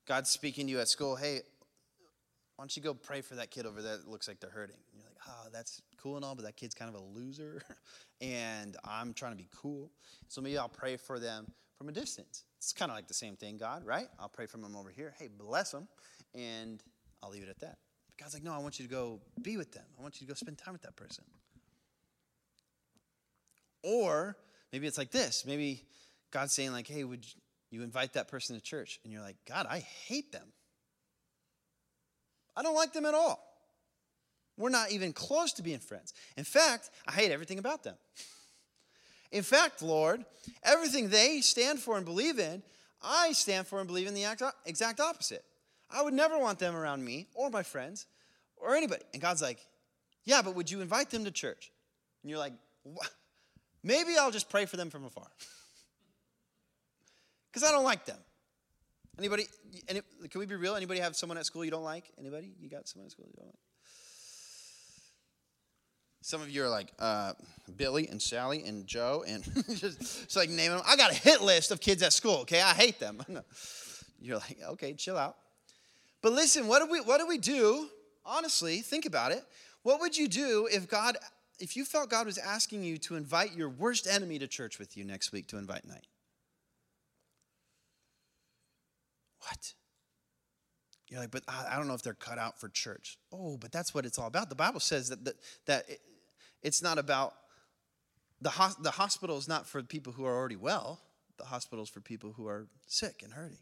God's 0.05 0.29
speaking 0.29 0.67
to 0.67 0.71
you 0.73 0.81
at 0.81 0.89
school, 0.89 1.15
hey, 1.15 1.43
why 2.57 2.63
don't 2.63 2.75
you 2.75 2.83
go 2.83 2.93
pray 2.93 3.21
for 3.21 3.35
that 3.35 3.51
kid 3.51 3.65
over 3.65 3.81
there 3.81 3.95
that 3.95 4.09
looks 4.09 4.27
like 4.27 4.41
they're 4.41 4.49
hurting? 4.49 4.75
And 4.91 5.01
you're 5.01 5.09
like, 5.09 5.29
ah, 5.29 5.47
that's 5.53 5.81
cool 5.95 6.17
and 6.17 6.25
all, 6.25 6.35
but 6.35 6.43
that 6.43 6.57
kid's 6.57 6.75
kind 6.75 6.93
of 6.93 6.99
a 6.99 7.05
loser. 7.17 7.61
and 8.21 8.75
I'm 8.83 9.13
trying 9.13 9.31
to 9.31 9.37
be 9.37 9.47
cool. 9.55 9.89
So 10.27 10.41
maybe 10.41 10.57
I'll 10.57 10.67
pray 10.67 10.97
for 10.97 11.19
them 11.19 11.49
from 11.77 11.87
a 11.87 11.93
distance. 11.93 12.43
It's 12.57 12.73
kind 12.73 12.91
of 12.91 12.97
like 12.97 13.07
the 13.07 13.13
same 13.13 13.37
thing, 13.37 13.55
God, 13.55 13.85
right? 13.85 14.07
I'll 14.19 14.27
pray 14.27 14.47
for 14.47 14.57
them 14.57 14.75
over 14.75 14.89
here. 14.89 15.13
Hey, 15.17 15.29
bless 15.29 15.71
them. 15.71 15.87
And 16.35 16.83
I'll 17.23 17.29
leave 17.29 17.43
it 17.43 17.49
at 17.49 17.59
that. 17.61 17.77
God's 18.19 18.33
like, 18.33 18.43
no, 18.43 18.53
I 18.53 18.57
want 18.57 18.79
you 18.79 18.85
to 18.85 18.91
go 18.91 19.19
be 19.41 19.57
with 19.57 19.71
them. 19.71 19.85
I 19.97 20.01
want 20.01 20.19
you 20.19 20.27
to 20.27 20.31
go 20.31 20.35
spend 20.35 20.57
time 20.57 20.73
with 20.73 20.81
that 20.81 20.95
person. 20.95 21.23
Or 23.83 24.35
maybe 24.73 24.87
it's 24.87 24.97
like 24.97 25.11
this. 25.11 25.45
Maybe 25.45 25.83
God's 26.31 26.53
saying, 26.53 26.71
like, 26.71 26.87
hey, 26.87 27.03
would 27.03 27.25
you 27.69 27.83
invite 27.83 28.13
that 28.13 28.27
person 28.27 28.55
to 28.55 28.61
church? 28.61 28.99
And 29.03 29.13
you're 29.13 29.21
like, 29.21 29.37
God, 29.47 29.67
I 29.69 29.79
hate 29.79 30.31
them. 30.31 30.47
I 32.55 32.63
don't 32.63 32.75
like 32.75 32.91
them 32.91 33.05
at 33.05 33.13
all. 33.13 33.43
We're 34.57 34.69
not 34.69 34.91
even 34.91 35.13
close 35.13 35.53
to 35.53 35.61
being 35.61 35.79
friends. 35.79 36.13
In 36.35 36.43
fact, 36.43 36.89
I 37.07 37.11
hate 37.11 37.31
everything 37.31 37.59
about 37.59 37.83
them. 37.83 37.95
In 39.31 39.43
fact, 39.43 39.83
Lord, 39.83 40.25
everything 40.63 41.09
they 41.09 41.41
stand 41.41 41.79
for 41.79 41.97
and 41.97 42.05
believe 42.05 42.39
in, 42.39 42.63
I 43.01 43.33
stand 43.33 43.67
for 43.67 43.77
and 43.77 43.87
believe 43.87 44.07
in 44.07 44.15
the 44.15 44.25
exact 44.65 44.99
opposite. 44.99 45.43
I 45.89 46.01
would 46.01 46.13
never 46.13 46.37
want 46.37 46.59
them 46.59 46.75
around 46.75 47.03
me 47.03 47.27
or 47.33 47.49
my 47.49 47.63
friends 47.63 48.05
or 48.57 48.75
anybody. 48.75 49.03
And 49.13 49.21
God's 49.21 49.41
like, 49.41 49.59
Yeah, 50.25 50.41
but 50.41 50.55
would 50.55 50.69
you 50.69 50.81
invite 50.81 51.09
them 51.09 51.25
to 51.25 51.31
church? 51.31 51.71
And 52.23 52.29
you're 52.29 52.39
like? 52.39 52.53
Maybe 53.83 54.17
I'll 54.17 54.31
just 54.31 54.49
pray 54.49 54.65
for 54.65 54.77
them 54.77 54.89
from 54.89 55.05
afar. 55.05 55.27
Because 57.49 57.67
I 57.67 57.71
don't 57.71 57.85
like 57.85 58.05
them. 58.05 58.19
Anybody, 59.17 59.45
any, 59.87 60.01
can 60.29 60.39
we 60.39 60.45
be 60.45 60.53
real? 60.53 60.75
Anybody 60.75 60.99
have 60.99 61.15
someone 61.15 61.39
at 61.39 61.45
school 61.47 61.65
you 61.65 61.71
don't 61.71 61.83
like? 61.83 62.11
Anybody? 62.19 62.53
You 62.59 62.69
got 62.69 62.87
someone 62.87 63.07
at 63.07 63.13
school 63.13 63.25
you 63.25 63.33
don't 63.35 63.47
like? 63.47 63.55
Some 66.21 66.41
of 66.41 66.51
you 66.51 66.63
are 66.63 66.69
like 66.69 66.91
uh, 66.99 67.33
Billy 67.77 68.09
and 68.09 68.21
Sally 68.21 68.63
and 68.65 68.85
Joe 68.85 69.23
and 69.27 69.43
just, 69.75 69.99
just 69.99 70.35
like 70.35 70.49
naming 70.49 70.77
them. 70.77 70.81
I 70.85 70.95
got 70.97 71.09
a 71.09 71.15
hit 71.15 71.41
list 71.41 71.71
of 71.71 71.81
kids 71.81 72.03
at 72.03 72.13
school. 72.13 72.39
Okay, 72.41 72.61
I 72.61 72.73
hate 72.73 72.99
them. 72.99 73.23
You're 74.19 74.37
like, 74.37 74.57
okay, 74.71 74.93
chill 74.93 75.17
out. 75.17 75.37
But 76.21 76.33
listen, 76.33 76.67
what 76.67 76.79
do 76.79 76.91
we 76.91 76.99
what 77.01 77.19
do 77.19 77.27
we 77.27 77.37
do? 77.37 77.89
Honestly, 78.25 78.79
think 78.79 79.05
about 79.05 79.31
it. 79.31 79.43
What 79.83 80.01
would 80.01 80.17
you 80.17 80.27
do 80.27 80.67
if 80.71 80.87
God 80.87 81.17
if 81.59 81.75
you 81.75 81.85
felt 81.85 82.09
God 82.09 82.25
was 82.25 82.37
asking 82.37 82.83
you 82.83 82.97
to 82.99 83.15
invite 83.15 83.55
your 83.55 83.69
worst 83.69 84.07
enemy 84.07 84.39
to 84.39 84.47
church 84.47 84.79
with 84.79 84.97
you 84.97 85.03
next 85.03 85.31
week 85.31 85.47
to 85.47 85.57
invite 85.57 85.85
night? 85.85 86.07
What? 89.41 89.73
You're 91.09 91.21
like, 91.21 91.31
but 91.31 91.43
I 91.47 91.77
don't 91.77 91.87
know 91.87 91.93
if 91.93 92.03
they're 92.03 92.13
cut 92.13 92.37
out 92.37 92.59
for 92.59 92.67
church. 92.67 93.17
Oh, 93.31 93.55
but 93.57 93.71
that's 93.71 93.93
what 93.93 94.05
it's 94.05 94.19
all 94.19 94.27
about. 94.27 94.49
The 94.49 94.55
Bible 94.55 94.81
says 94.81 95.07
that, 95.09 95.23
that, 95.23 95.35
that 95.65 95.89
it, 95.89 96.01
it's 96.61 96.83
not 96.83 96.97
about, 96.97 97.33
the, 98.41 98.51
the 98.81 98.91
hospital 98.91 99.37
is 99.37 99.47
not 99.47 99.65
for 99.65 99.81
people 99.81 100.11
who 100.11 100.25
are 100.25 100.35
already 100.35 100.57
well. 100.57 100.99
The 101.37 101.45
hospital 101.45 101.83
is 101.83 101.89
for 101.89 102.01
people 102.01 102.33
who 102.33 102.47
are 102.47 102.67
sick 102.87 103.21
and 103.23 103.33
hurting. 103.33 103.59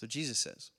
What 0.00 0.10
Jesus 0.10 0.38
says. 0.38 0.70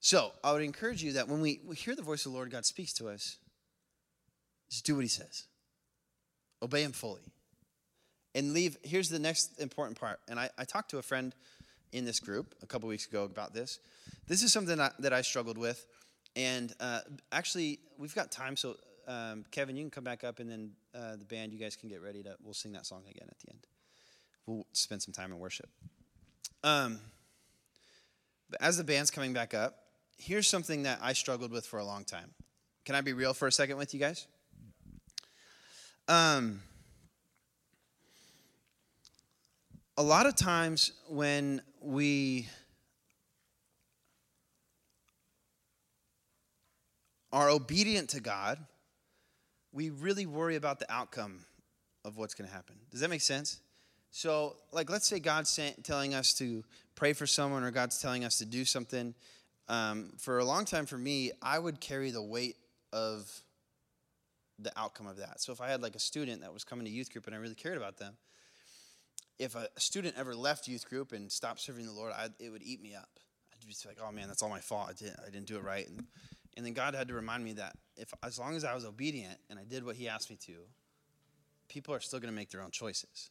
So 0.00 0.32
I 0.42 0.52
would 0.52 0.62
encourage 0.62 1.02
you 1.02 1.12
that 1.12 1.28
when 1.28 1.40
we, 1.42 1.60
hear 1.76 1.94
the 1.94 2.02
voice 2.02 2.24
of 2.24 2.32
the 2.32 2.36
Lord, 2.36 2.50
God 2.50 2.64
speaks 2.64 2.92
to 2.94 3.08
us, 3.08 3.36
just 4.70 4.86
do 4.86 4.94
what 4.94 5.02
he 5.02 5.08
says. 5.08 5.44
Obey 6.62 6.82
him 6.82 6.92
fully. 6.92 7.22
And 8.34 8.52
leave, 8.52 8.76
here's 8.82 9.08
the 9.08 9.18
next 9.18 9.60
important 9.60 9.98
part. 10.00 10.20
And 10.28 10.38
I, 10.40 10.48
I 10.56 10.64
talked 10.64 10.90
to 10.90 10.98
a 10.98 11.02
friend 11.02 11.34
in 11.92 12.04
this 12.04 12.20
group 12.20 12.54
a 12.62 12.66
couple 12.66 12.88
weeks 12.88 13.06
ago 13.06 13.24
about 13.24 13.52
this. 13.52 13.78
This 14.26 14.42
is 14.42 14.52
something 14.52 14.76
that 14.78 14.92
I, 14.92 15.02
that 15.02 15.12
I 15.12 15.22
struggled 15.22 15.58
with. 15.58 15.84
And 16.36 16.72
uh, 16.80 17.00
actually, 17.32 17.80
we've 17.98 18.14
got 18.14 18.30
time. 18.30 18.56
So, 18.56 18.76
um, 19.08 19.44
Kevin, 19.50 19.76
you 19.76 19.82
can 19.82 19.90
come 19.90 20.04
back 20.04 20.22
up, 20.22 20.38
and 20.38 20.48
then 20.48 20.70
uh, 20.94 21.16
the 21.16 21.24
band, 21.24 21.52
you 21.52 21.58
guys 21.58 21.74
can 21.74 21.88
get 21.88 22.00
ready 22.00 22.22
to, 22.22 22.36
we'll 22.42 22.54
sing 22.54 22.72
that 22.72 22.86
song 22.86 23.02
again 23.10 23.26
at 23.28 23.38
the 23.40 23.50
end. 23.50 23.66
We'll 24.46 24.66
spend 24.72 25.02
some 25.02 25.12
time 25.12 25.32
in 25.32 25.38
worship. 25.38 25.68
Um, 26.62 27.00
but 28.48 28.62
as 28.62 28.76
the 28.76 28.84
band's 28.84 29.10
coming 29.10 29.32
back 29.32 29.54
up, 29.54 29.79
here's 30.20 30.48
something 30.48 30.82
that 30.82 30.98
I 31.02 31.14
struggled 31.14 31.50
with 31.50 31.66
for 31.66 31.78
a 31.78 31.84
long 31.84 32.04
time. 32.04 32.30
Can 32.84 32.94
I 32.94 33.00
be 33.00 33.12
real 33.12 33.32
for 33.34 33.48
a 33.48 33.52
second 33.52 33.78
with 33.78 33.94
you 33.94 34.00
guys? 34.00 34.26
Um, 36.08 36.60
a 39.96 40.02
lot 40.02 40.26
of 40.26 40.36
times 40.36 40.92
when 41.08 41.62
we 41.80 42.48
are 47.32 47.48
obedient 47.48 48.10
to 48.10 48.20
God, 48.20 48.58
we 49.72 49.90
really 49.90 50.26
worry 50.26 50.56
about 50.56 50.80
the 50.80 50.92
outcome 50.92 51.44
of 52.04 52.16
what's 52.16 52.34
going 52.34 52.48
to 52.48 52.54
happen. 52.54 52.76
Does 52.90 53.00
that 53.00 53.10
make 53.10 53.20
sense? 53.20 53.60
So, 54.10 54.56
like, 54.72 54.90
let's 54.90 55.06
say 55.06 55.20
God's 55.20 55.58
telling 55.84 56.14
us 56.14 56.34
to 56.34 56.64
pray 56.96 57.12
for 57.12 57.26
someone 57.26 57.62
or 57.62 57.70
God's 57.70 58.00
telling 58.00 58.24
us 58.24 58.38
to 58.38 58.44
do 58.44 58.64
something. 58.64 59.14
Um, 59.70 60.10
for 60.18 60.40
a 60.40 60.44
long 60.44 60.64
time, 60.64 60.84
for 60.84 60.98
me, 60.98 61.30
I 61.40 61.56
would 61.56 61.80
carry 61.80 62.10
the 62.10 62.20
weight 62.20 62.56
of 62.92 63.30
the 64.58 64.72
outcome 64.76 65.06
of 65.06 65.18
that. 65.18 65.40
So, 65.40 65.52
if 65.52 65.60
I 65.60 65.68
had 65.68 65.80
like 65.80 65.94
a 65.94 66.00
student 66.00 66.40
that 66.42 66.52
was 66.52 66.64
coming 66.64 66.84
to 66.86 66.90
youth 66.90 67.12
group 67.12 67.28
and 67.28 67.36
I 67.36 67.38
really 67.38 67.54
cared 67.54 67.76
about 67.76 67.96
them, 67.96 68.14
if 69.38 69.54
a 69.54 69.68
student 69.78 70.16
ever 70.18 70.34
left 70.34 70.66
youth 70.66 70.88
group 70.88 71.12
and 71.12 71.30
stopped 71.30 71.60
serving 71.60 71.86
the 71.86 71.92
Lord, 71.92 72.12
I'd, 72.12 72.32
it 72.40 72.50
would 72.50 72.64
eat 72.64 72.82
me 72.82 72.96
up. 72.96 73.08
I'd 73.52 73.64
just 73.64 73.84
be 73.84 73.88
like, 73.90 73.98
oh 74.04 74.10
man, 74.10 74.26
that's 74.26 74.42
all 74.42 74.50
my 74.50 74.58
fault. 74.58 74.88
I 74.90 74.92
didn't, 74.92 75.20
I 75.24 75.30
didn't 75.30 75.46
do 75.46 75.56
it 75.56 75.62
right. 75.62 75.88
And, 75.88 76.04
and 76.56 76.66
then 76.66 76.72
God 76.72 76.96
had 76.96 77.06
to 77.06 77.14
remind 77.14 77.44
me 77.44 77.52
that 77.52 77.76
if 77.96 78.12
as 78.24 78.40
long 78.40 78.56
as 78.56 78.64
I 78.64 78.74
was 78.74 78.84
obedient 78.84 79.38
and 79.50 79.58
I 79.58 79.62
did 79.62 79.84
what 79.84 79.94
He 79.94 80.08
asked 80.08 80.30
me 80.30 80.36
to, 80.46 80.56
people 81.68 81.94
are 81.94 82.00
still 82.00 82.18
going 82.18 82.32
to 82.32 82.36
make 82.36 82.50
their 82.50 82.60
own 82.60 82.72
choices. 82.72 83.30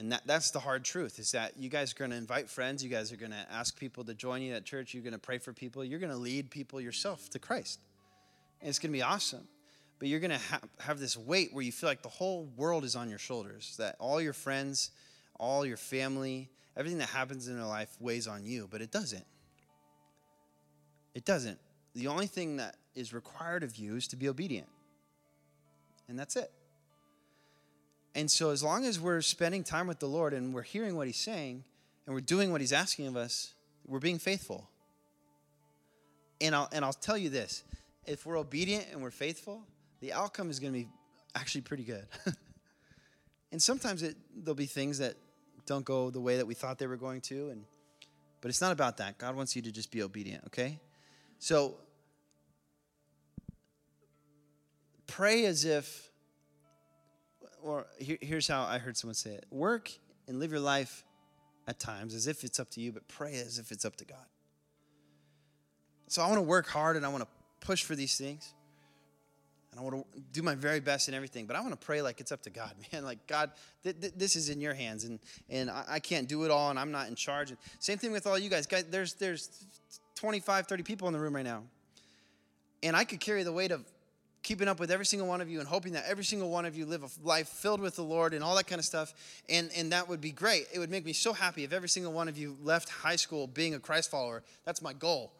And 0.00 0.12
that, 0.12 0.22
that's 0.24 0.50
the 0.50 0.60
hard 0.60 0.82
truth 0.82 1.18
is 1.18 1.32
that 1.32 1.58
you 1.58 1.68
guys 1.68 1.92
are 1.92 1.94
going 1.94 2.10
to 2.10 2.16
invite 2.16 2.48
friends. 2.48 2.82
You 2.82 2.88
guys 2.88 3.12
are 3.12 3.16
going 3.16 3.32
to 3.32 3.46
ask 3.52 3.78
people 3.78 4.02
to 4.04 4.14
join 4.14 4.40
you 4.40 4.54
at 4.54 4.64
church. 4.64 4.94
You're 4.94 5.02
going 5.02 5.12
to 5.12 5.18
pray 5.18 5.36
for 5.36 5.52
people. 5.52 5.84
You're 5.84 5.98
going 5.98 6.10
to 6.10 6.16
lead 6.16 6.50
people 6.50 6.80
yourself 6.80 7.28
to 7.30 7.38
Christ. 7.38 7.80
And 8.62 8.70
it's 8.70 8.78
going 8.78 8.92
to 8.92 8.96
be 8.96 9.02
awesome. 9.02 9.46
But 9.98 10.08
you're 10.08 10.20
going 10.20 10.30
to 10.30 10.38
ha- 10.38 10.60
have 10.78 11.00
this 11.00 11.18
weight 11.18 11.50
where 11.52 11.62
you 11.62 11.70
feel 11.70 11.86
like 11.90 12.00
the 12.00 12.08
whole 12.08 12.48
world 12.56 12.84
is 12.84 12.96
on 12.96 13.10
your 13.10 13.18
shoulders, 13.18 13.74
that 13.78 13.96
all 13.98 14.22
your 14.22 14.32
friends, 14.32 14.90
all 15.38 15.66
your 15.66 15.76
family, 15.76 16.48
everything 16.78 17.00
that 17.00 17.10
happens 17.10 17.46
in 17.46 17.58
your 17.58 17.66
life 17.66 17.94
weighs 18.00 18.26
on 18.26 18.42
you. 18.42 18.68
But 18.70 18.80
it 18.80 18.90
doesn't. 18.90 19.26
It 21.14 21.26
doesn't. 21.26 21.58
The 21.94 22.06
only 22.06 22.26
thing 22.26 22.56
that 22.56 22.76
is 22.94 23.12
required 23.12 23.62
of 23.62 23.76
you 23.76 23.96
is 23.96 24.08
to 24.08 24.16
be 24.16 24.30
obedient. 24.30 24.68
And 26.08 26.18
that's 26.18 26.36
it. 26.36 26.50
And 28.14 28.30
so, 28.30 28.50
as 28.50 28.62
long 28.62 28.84
as 28.84 28.98
we're 28.98 29.20
spending 29.20 29.62
time 29.62 29.86
with 29.86 30.00
the 30.00 30.08
Lord 30.08 30.32
and 30.32 30.52
we're 30.52 30.62
hearing 30.62 30.96
what 30.96 31.06
He's 31.06 31.16
saying 31.16 31.64
and 32.06 32.14
we're 32.14 32.20
doing 32.20 32.50
what 32.50 32.60
He's 32.60 32.72
asking 32.72 33.06
of 33.06 33.16
us, 33.16 33.54
we're 33.86 34.00
being 34.00 34.18
faithful. 34.18 34.68
And 36.40 36.54
I'll, 36.54 36.68
and 36.72 36.84
I'll 36.84 36.92
tell 36.92 37.18
you 37.18 37.28
this 37.28 37.62
if 38.06 38.26
we're 38.26 38.38
obedient 38.38 38.86
and 38.92 39.02
we're 39.02 39.10
faithful, 39.10 39.62
the 40.00 40.12
outcome 40.12 40.50
is 40.50 40.58
going 40.58 40.72
to 40.72 40.78
be 40.80 40.88
actually 41.34 41.60
pretty 41.60 41.84
good. 41.84 42.06
and 43.52 43.62
sometimes 43.62 44.02
it, 44.02 44.16
there'll 44.34 44.54
be 44.54 44.66
things 44.66 44.98
that 44.98 45.14
don't 45.66 45.84
go 45.84 46.10
the 46.10 46.20
way 46.20 46.36
that 46.36 46.46
we 46.46 46.54
thought 46.54 46.78
they 46.78 46.86
were 46.86 46.96
going 46.96 47.20
to. 47.20 47.50
And, 47.50 47.64
but 48.40 48.48
it's 48.48 48.60
not 48.60 48.72
about 48.72 48.96
that. 48.96 49.18
God 49.18 49.36
wants 49.36 49.54
you 49.54 49.62
to 49.62 49.70
just 49.70 49.90
be 49.92 50.02
obedient, 50.02 50.44
okay? 50.46 50.80
So, 51.38 51.76
pray 55.06 55.44
as 55.44 55.64
if 55.64 56.09
or 57.62 57.86
here, 57.98 58.18
here's 58.20 58.48
how 58.48 58.62
I 58.62 58.78
heard 58.78 58.96
someone 58.96 59.14
say 59.14 59.30
it 59.30 59.46
work 59.50 59.90
and 60.28 60.38
live 60.38 60.50
your 60.50 60.60
life 60.60 61.04
at 61.66 61.78
times 61.78 62.14
as 62.14 62.26
if 62.26 62.44
it's 62.44 62.58
up 62.58 62.70
to 62.70 62.80
you, 62.80 62.92
but 62.92 63.06
pray 63.08 63.34
as 63.34 63.58
if 63.58 63.70
it's 63.70 63.84
up 63.84 63.96
to 63.96 64.04
God. 64.04 64.18
So 66.08 66.22
I 66.22 66.26
want 66.26 66.38
to 66.38 66.42
work 66.42 66.66
hard 66.66 66.96
and 66.96 67.06
I 67.06 67.08
want 67.08 67.22
to 67.22 67.66
push 67.66 67.84
for 67.84 67.94
these 67.94 68.16
things. 68.16 68.52
And 69.70 69.78
I 69.78 69.84
want 69.84 70.04
to 70.12 70.20
do 70.32 70.42
my 70.42 70.56
very 70.56 70.80
best 70.80 71.08
in 71.08 71.14
everything, 71.14 71.46
but 71.46 71.54
I 71.54 71.60
want 71.60 71.72
to 71.72 71.86
pray 71.86 72.02
like 72.02 72.20
it's 72.20 72.32
up 72.32 72.42
to 72.42 72.50
God, 72.50 72.72
man. 72.92 73.04
Like, 73.04 73.24
God, 73.28 73.52
th- 73.84 74.00
th- 74.00 74.14
this 74.16 74.34
is 74.34 74.48
in 74.48 74.60
your 74.60 74.74
hands, 74.74 75.04
and, 75.04 75.20
and 75.48 75.70
I-, 75.70 75.84
I 75.88 76.00
can't 76.00 76.28
do 76.28 76.42
it 76.44 76.50
all, 76.50 76.70
and 76.70 76.78
I'm 76.78 76.90
not 76.90 77.06
in 77.06 77.14
charge. 77.14 77.50
And 77.50 77.58
same 77.78 77.96
thing 77.96 78.10
with 78.10 78.26
all 78.26 78.36
you 78.36 78.50
guys. 78.50 78.66
guys. 78.66 78.84
There's, 78.90 79.14
there's 79.14 79.64
25, 80.16 80.66
30 80.66 80.82
people 80.82 81.06
in 81.06 81.14
the 81.14 81.20
room 81.20 81.36
right 81.36 81.44
now. 81.44 81.62
And 82.82 82.96
I 82.96 83.04
could 83.04 83.20
carry 83.20 83.44
the 83.44 83.52
weight 83.52 83.70
of 83.70 83.84
keeping 84.42 84.68
up 84.68 84.80
with 84.80 84.90
every 84.90 85.04
single 85.04 85.28
one 85.28 85.40
of 85.40 85.50
you 85.50 85.58
and 85.58 85.68
hoping 85.68 85.92
that 85.92 86.04
every 86.06 86.24
single 86.24 86.50
one 86.50 86.64
of 86.64 86.76
you 86.76 86.86
live 86.86 87.02
a 87.02 87.08
life 87.26 87.48
filled 87.48 87.80
with 87.80 87.96
the 87.96 88.02
Lord 88.02 88.32
and 88.32 88.42
all 88.42 88.54
that 88.56 88.66
kind 88.66 88.78
of 88.78 88.84
stuff. 88.84 89.12
And, 89.48 89.70
and 89.76 89.92
that 89.92 90.08
would 90.08 90.20
be 90.20 90.32
great. 90.32 90.66
It 90.72 90.78
would 90.78 90.90
make 90.90 91.04
me 91.04 91.12
so 91.12 91.32
happy 91.32 91.64
if 91.64 91.72
every 91.72 91.88
single 91.88 92.12
one 92.12 92.28
of 92.28 92.38
you 92.38 92.56
left 92.62 92.88
high 92.88 93.16
school 93.16 93.46
being 93.46 93.74
a 93.74 93.78
Christ 93.78 94.10
follower. 94.10 94.42
That's 94.64 94.80
my 94.80 94.92
goal. 94.92 95.32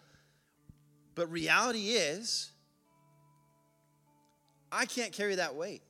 But 1.14 1.30
reality 1.30 1.90
is, 1.90 2.50
I 4.70 4.86
can't 4.86 5.12
carry 5.12 5.34
that 5.36 5.54
weight 5.54 5.82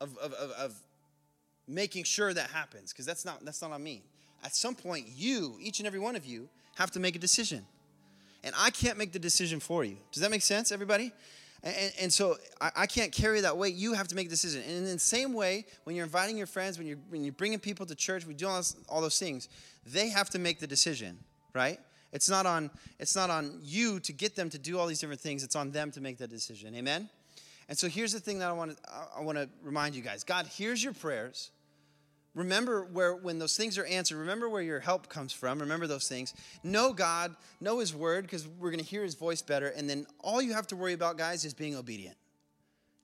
of, 0.00 0.16
of, 0.18 0.32
of, 0.32 0.50
of 0.52 0.74
making 1.68 2.04
sure 2.04 2.32
that 2.32 2.50
happens 2.50 2.92
because 2.92 3.06
that's 3.06 3.24
not, 3.24 3.44
that's 3.44 3.62
not 3.62 3.72
on 3.72 3.82
me. 3.82 4.04
At 4.44 4.54
some 4.54 4.74
point, 4.74 5.06
you, 5.08 5.56
each 5.60 5.78
and 5.78 5.86
every 5.86 6.00
one 6.00 6.16
of 6.16 6.24
you, 6.24 6.48
have 6.76 6.90
to 6.92 7.00
make 7.00 7.14
a 7.14 7.18
decision 7.18 7.66
and 8.44 8.54
I 8.58 8.70
can't 8.70 8.98
make 8.98 9.12
the 9.12 9.18
decision 9.18 9.60
for 9.60 9.84
you. 9.84 9.96
Does 10.10 10.22
that 10.22 10.30
make 10.30 10.42
sense, 10.42 10.72
everybody? 10.72 11.12
And, 11.62 11.92
and 12.00 12.12
so 12.12 12.36
I, 12.60 12.70
I, 12.76 12.86
can't 12.86 13.12
carry 13.12 13.40
that 13.40 13.56
weight. 13.56 13.74
You 13.74 13.92
have 13.92 14.08
to 14.08 14.16
make 14.16 14.26
a 14.26 14.30
decision. 14.30 14.62
And 14.62 14.78
in 14.78 14.84
the 14.84 14.98
same 14.98 15.32
way, 15.32 15.64
when 15.84 15.94
you're 15.94 16.04
inviting 16.04 16.36
your 16.36 16.48
friends, 16.48 16.76
when 16.76 16.88
you're, 16.88 16.98
when 17.08 17.22
you're 17.22 17.32
bringing 17.32 17.60
people 17.60 17.86
to 17.86 17.94
church, 17.94 18.26
we 18.26 18.34
do 18.34 18.48
all, 18.48 18.56
this, 18.56 18.76
all 18.88 19.00
those 19.00 19.18
things, 19.18 19.48
they 19.86 20.08
have 20.08 20.28
to 20.30 20.40
make 20.40 20.58
the 20.58 20.66
decision, 20.66 21.18
right? 21.54 21.78
It's 22.12 22.28
not, 22.28 22.46
on, 22.46 22.70
it's 22.98 23.14
not 23.14 23.30
on 23.30 23.60
you 23.62 24.00
to 24.00 24.12
get 24.12 24.34
them 24.34 24.50
to 24.50 24.58
do 24.58 24.78
all 24.78 24.86
these 24.86 24.98
different 24.98 25.20
things. 25.20 25.44
It's 25.44 25.56
on 25.56 25.70
them 25.70 25.92
to 25.92 26.00
make 26.00 26.18
that 26.18 26.30
decision. 26.30 26.74
Amen? 26.74 27.08
And 27.68 27.78
so 27.78 27.88
here's 27.88 28.12
the 28.12 28.20
thing 28.20 28.40
that 28.40 28.48
I 28.48 28.52
want 28.52 28.76
to, 28.76 28.92
I 29.16 29.20
want 29.22 29.38
to 29.38 29.48
remind 29.62 29.94
you 29.94 30.02
guys 30.02 30.24
God 30.24 30.46
hears 30.46 30.82
your 30.82 30.92
prayers. 30.92 31.52
Remember 32.34 32.84
where 32.84 33.14
when 33.14 33.38
those 33.38 33.56
things 33.56 33.76
are 33.76 33.84
answered, 33.84 34.16
remember 34.16 34.48
where 34.48 34.62
your 34.62 34.80
help 34.80 35.08
comes 35.08 35.32
from. 35.32 35.58
Remember 35.58 35.86
those 35.86 36.08
things. 36.08 36.34
Know 36.62 36.92
God, 36.92 37.36
know 37.60 37.78
His 37.78 37.94
word, 37.94 38.24
because 38.24 38.48
we're 38.48 38.70
going 38.70 38.82
to 38.82 38.88
hear 38.88 39.02
His 39.02 39.14
voice 39.14 39.42
better. 39.42 39.68
And 39.68 39.88
then 39.88 40.06
all 40.20 40.40
you 40.40 40.54
have 40.54 40.66
to 40.68 40.76
worry 40.76 40.94
about, 40.94 41.18
guys, 41.18 41.44
is 41.44 41.52
being 41.52 41.76
obedient. 41.76 42.16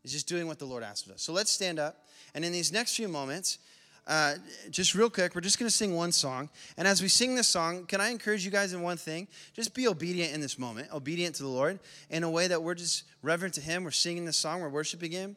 Is 0.03 0.12
just 0.12 0.29
doing 0.29 0.47
what 0.47 0.59
the 0.59 0.64
Lord 0.64 0.83
asks 0.83 1.07
of 1.07 1.14
us. 1.14 1.23
So 1.23 1.33
let's 1.33 1.53
stand 1.53 1.79
up. 1.79 2.07
And 2.35 2.45
in 2.45 2.53
these 2.53 2.73
next 2.73 2.97
few 2.97 3.09
moments, 3.09 3.59
uh, 4.07 4.37
just 4.71 4.95
real 4.95 5.11
quick, 5.11 5.35
we're 5.35 5.43
just 5.43 5.59
going 5.59 5.69
to 5.69 5.77
sing 5.77 5.95
one 5.95 6.12
song. 6.12 6.49
And 6.79 6.88
as 6.88 7.03
we 7.03 7.09
sing 7.09 7.35
this 7.35 7.49
song, 7.49 7.85
can 7.85 8.01
I 8.01 8.09
encourage 8.09 8.43
you 8.43 8.51
guys 8.51 8.73
in 8.73 8.81
one 8.81 8.97
thing? 8.97 9.29
Just 9.53 9.75
be 9.75 9.87
obedient 9.87 10.33
in 10.33 10.41
this 10.41 10.59
moment, 10.59 10.88
obedient 10.95 11.35
to 11.37 11.43
the 11.43 11.49
Lord 11.51 11.79
in 12.09 12.23
a 12.23 12.31
way 12.31 12.47
that 12.47 12.62
we're 12.62 12.75
just 12.75 13.05
reverent 13.23 13.53
to 13.55 13.61
Him. 13.61 13.85
We're 13.85 13.91
singing 13.91 14.25
this 14.25 14.38
song, 14.38 14.62
we're 14.62 14.71
worshiping 14.71 15.12
Him 15.12 15.37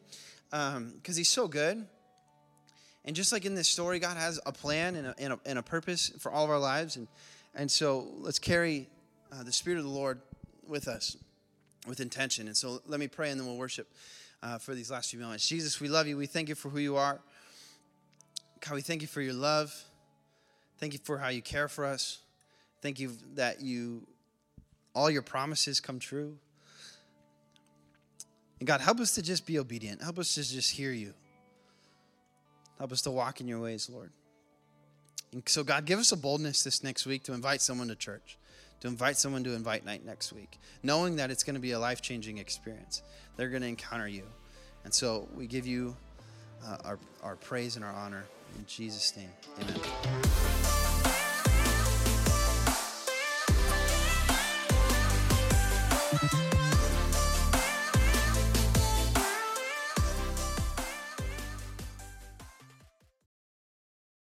because 0.50 0.76
um, 0.76 0.94
He's 1.04 1.28
so 1.28 1.46
good. 1.46 1.86
And 3.04 3.16
just 3.16 3.32
like 3.32 3.44
in 3.44 3.54
this 3.54 3.68
story, 3.68 3.98
God 3.98 4.16
has 4.16 4.38
a 4.46 4.52
plan 4.52 4.94
and 4.96 5.08
a, 5.08 5.14
and 5.18 5.32
a, 5.32 5.40
and 5.44 5.58
a 5.58 5.62
purpose 5.62 6.12
for 6.18 6.30
all 6.30 6.44
of 6.44 6.50
our 6.50 6.58
lives. 6.58 6.96
And, 6.96 7.08
and 7.54 7.70
so 7.70 8.06
let's 8.18 8.38
carry 8.38 8.88
uh, 9.32 9.42
the 9.42 9.52
Spirit 9.52 9.78
of 9.78 9.84
the 9.84 9.90
Lord 9.90 10.20
with 10.66 10.88
us 10.88 11.16
with 11.86 12.00
intention. 12.00 12.46
And 12.46 12.56
so 12.56 12.80
let 12.86 13.00
me 13.00 13.08
pray 13.08 13.30
and 13.30 13.40
then 13.40 13.46
we'll 13.46 13.56
worship 13.56 13.88
uh, 14.42 14.58
for 14.58 14.74
these 14.74 14.90
last 14.90 15.10
few 15.10 15.18
moments. 15.18 15.48
Jesus, 15.48 15.80
we 15.80 15.88
love 15.88 16.06
you. 16.06 16.16
We 16.16 16.26
thank 16.26 16.48
you 16.48 16.54
for 16.54 16.68
who 16.68 16.78
you 16.78 16.96
are. 16.96 17.20
God, 18.60 18.74
we 18.74 18.82
thank 18.82 19.02
you 19.02 19.08
for 19.08 19.20
your 19.20 19.34
love. 19.34 19.72
Thank 20.78 20.92
you 20.92 21.00
for 21.02 21.18
how 21.18 21.28
you 21.28 21.42
care 21.42 21.68
for 21.68 21.84
us. 21.84 22.18
Thank 22.80 23.00
you 23.00 23.12
that 23.34 23.60
you 23.60 24.06
all 24.94 25.10
your 25.10 25.22
promises 25.22 25.80
come 25.80 25.98
true. 25.98 26.36
And 28.60 28.66
God, 28.66 28.80
help 28.80 29.00
us 29.00 29.14
to 29.16 29.22
just 29.22 29.46
be 29.46 29.58
obedient. 29.58 30.02
Help 30.02 30.18
us 30.18 30.34
to 30.34 30.42
just 30.42 30.72
hear 30.72 30.92
you. 30.92 31.14
Help 32.82 32.90
us 32.90 33.02
to 33.02 33.12
walk 33.12 33.40
in 33.40 33.46
your 33.46 33.60
ways, 33.60 33.88
Lord. 33.88 34.10
And 35.32 35.48
so, 35.48 35.62
God, 35.62 35.84
give 35.84 36.00
us 36.00 36.10
a 36.10 36.16
boldness 36.16 36.64
this 36.64 36.82
next 36.82 37.06
week 37.06 37.22
to 37.22 37.32
invite 37.32 37.60
someone 37.60 37.86
to 37.86 37.94
church, 37.94 38.36
to 38.80 38.88
invite 38.88 39.16
someone 39.16 39.44
to 39.44 39.54
invite 39.54 39.84
night 39.84 40.04
next 40.04 40.32
week, 40.32 40.58
knowing 40.82 41.14
that 41.14 41.30
it's 41.30 41.44
going 41.44 41.54
to 41.54 41.60
be 41.60 41.70
a 41.70 41.78
life 41.78 42.02
changing 42.02 42.38
experience. 42.38 43.02
They're 43.36 43.50
going 43.50 43.62
to 43.62 43.68
encounter 43.68 44.08
you. 44.08 44.24
And 44.82 44.92
so, 44.92 45.28
we 45.32 45.46
give 45.46 45.64
you 45.64 45.96
uh, 46.66 46.78
our, 46.84 46.98
our 47.22 47.36
praise 47.36 47.76
and 47.76 47.84
our 47.84 47.94
honor. 47.94 48.24
In 48.58 48.66
Jesus' 48.66 49.16
name, 49.16 49.30
amen. 49.60 50.81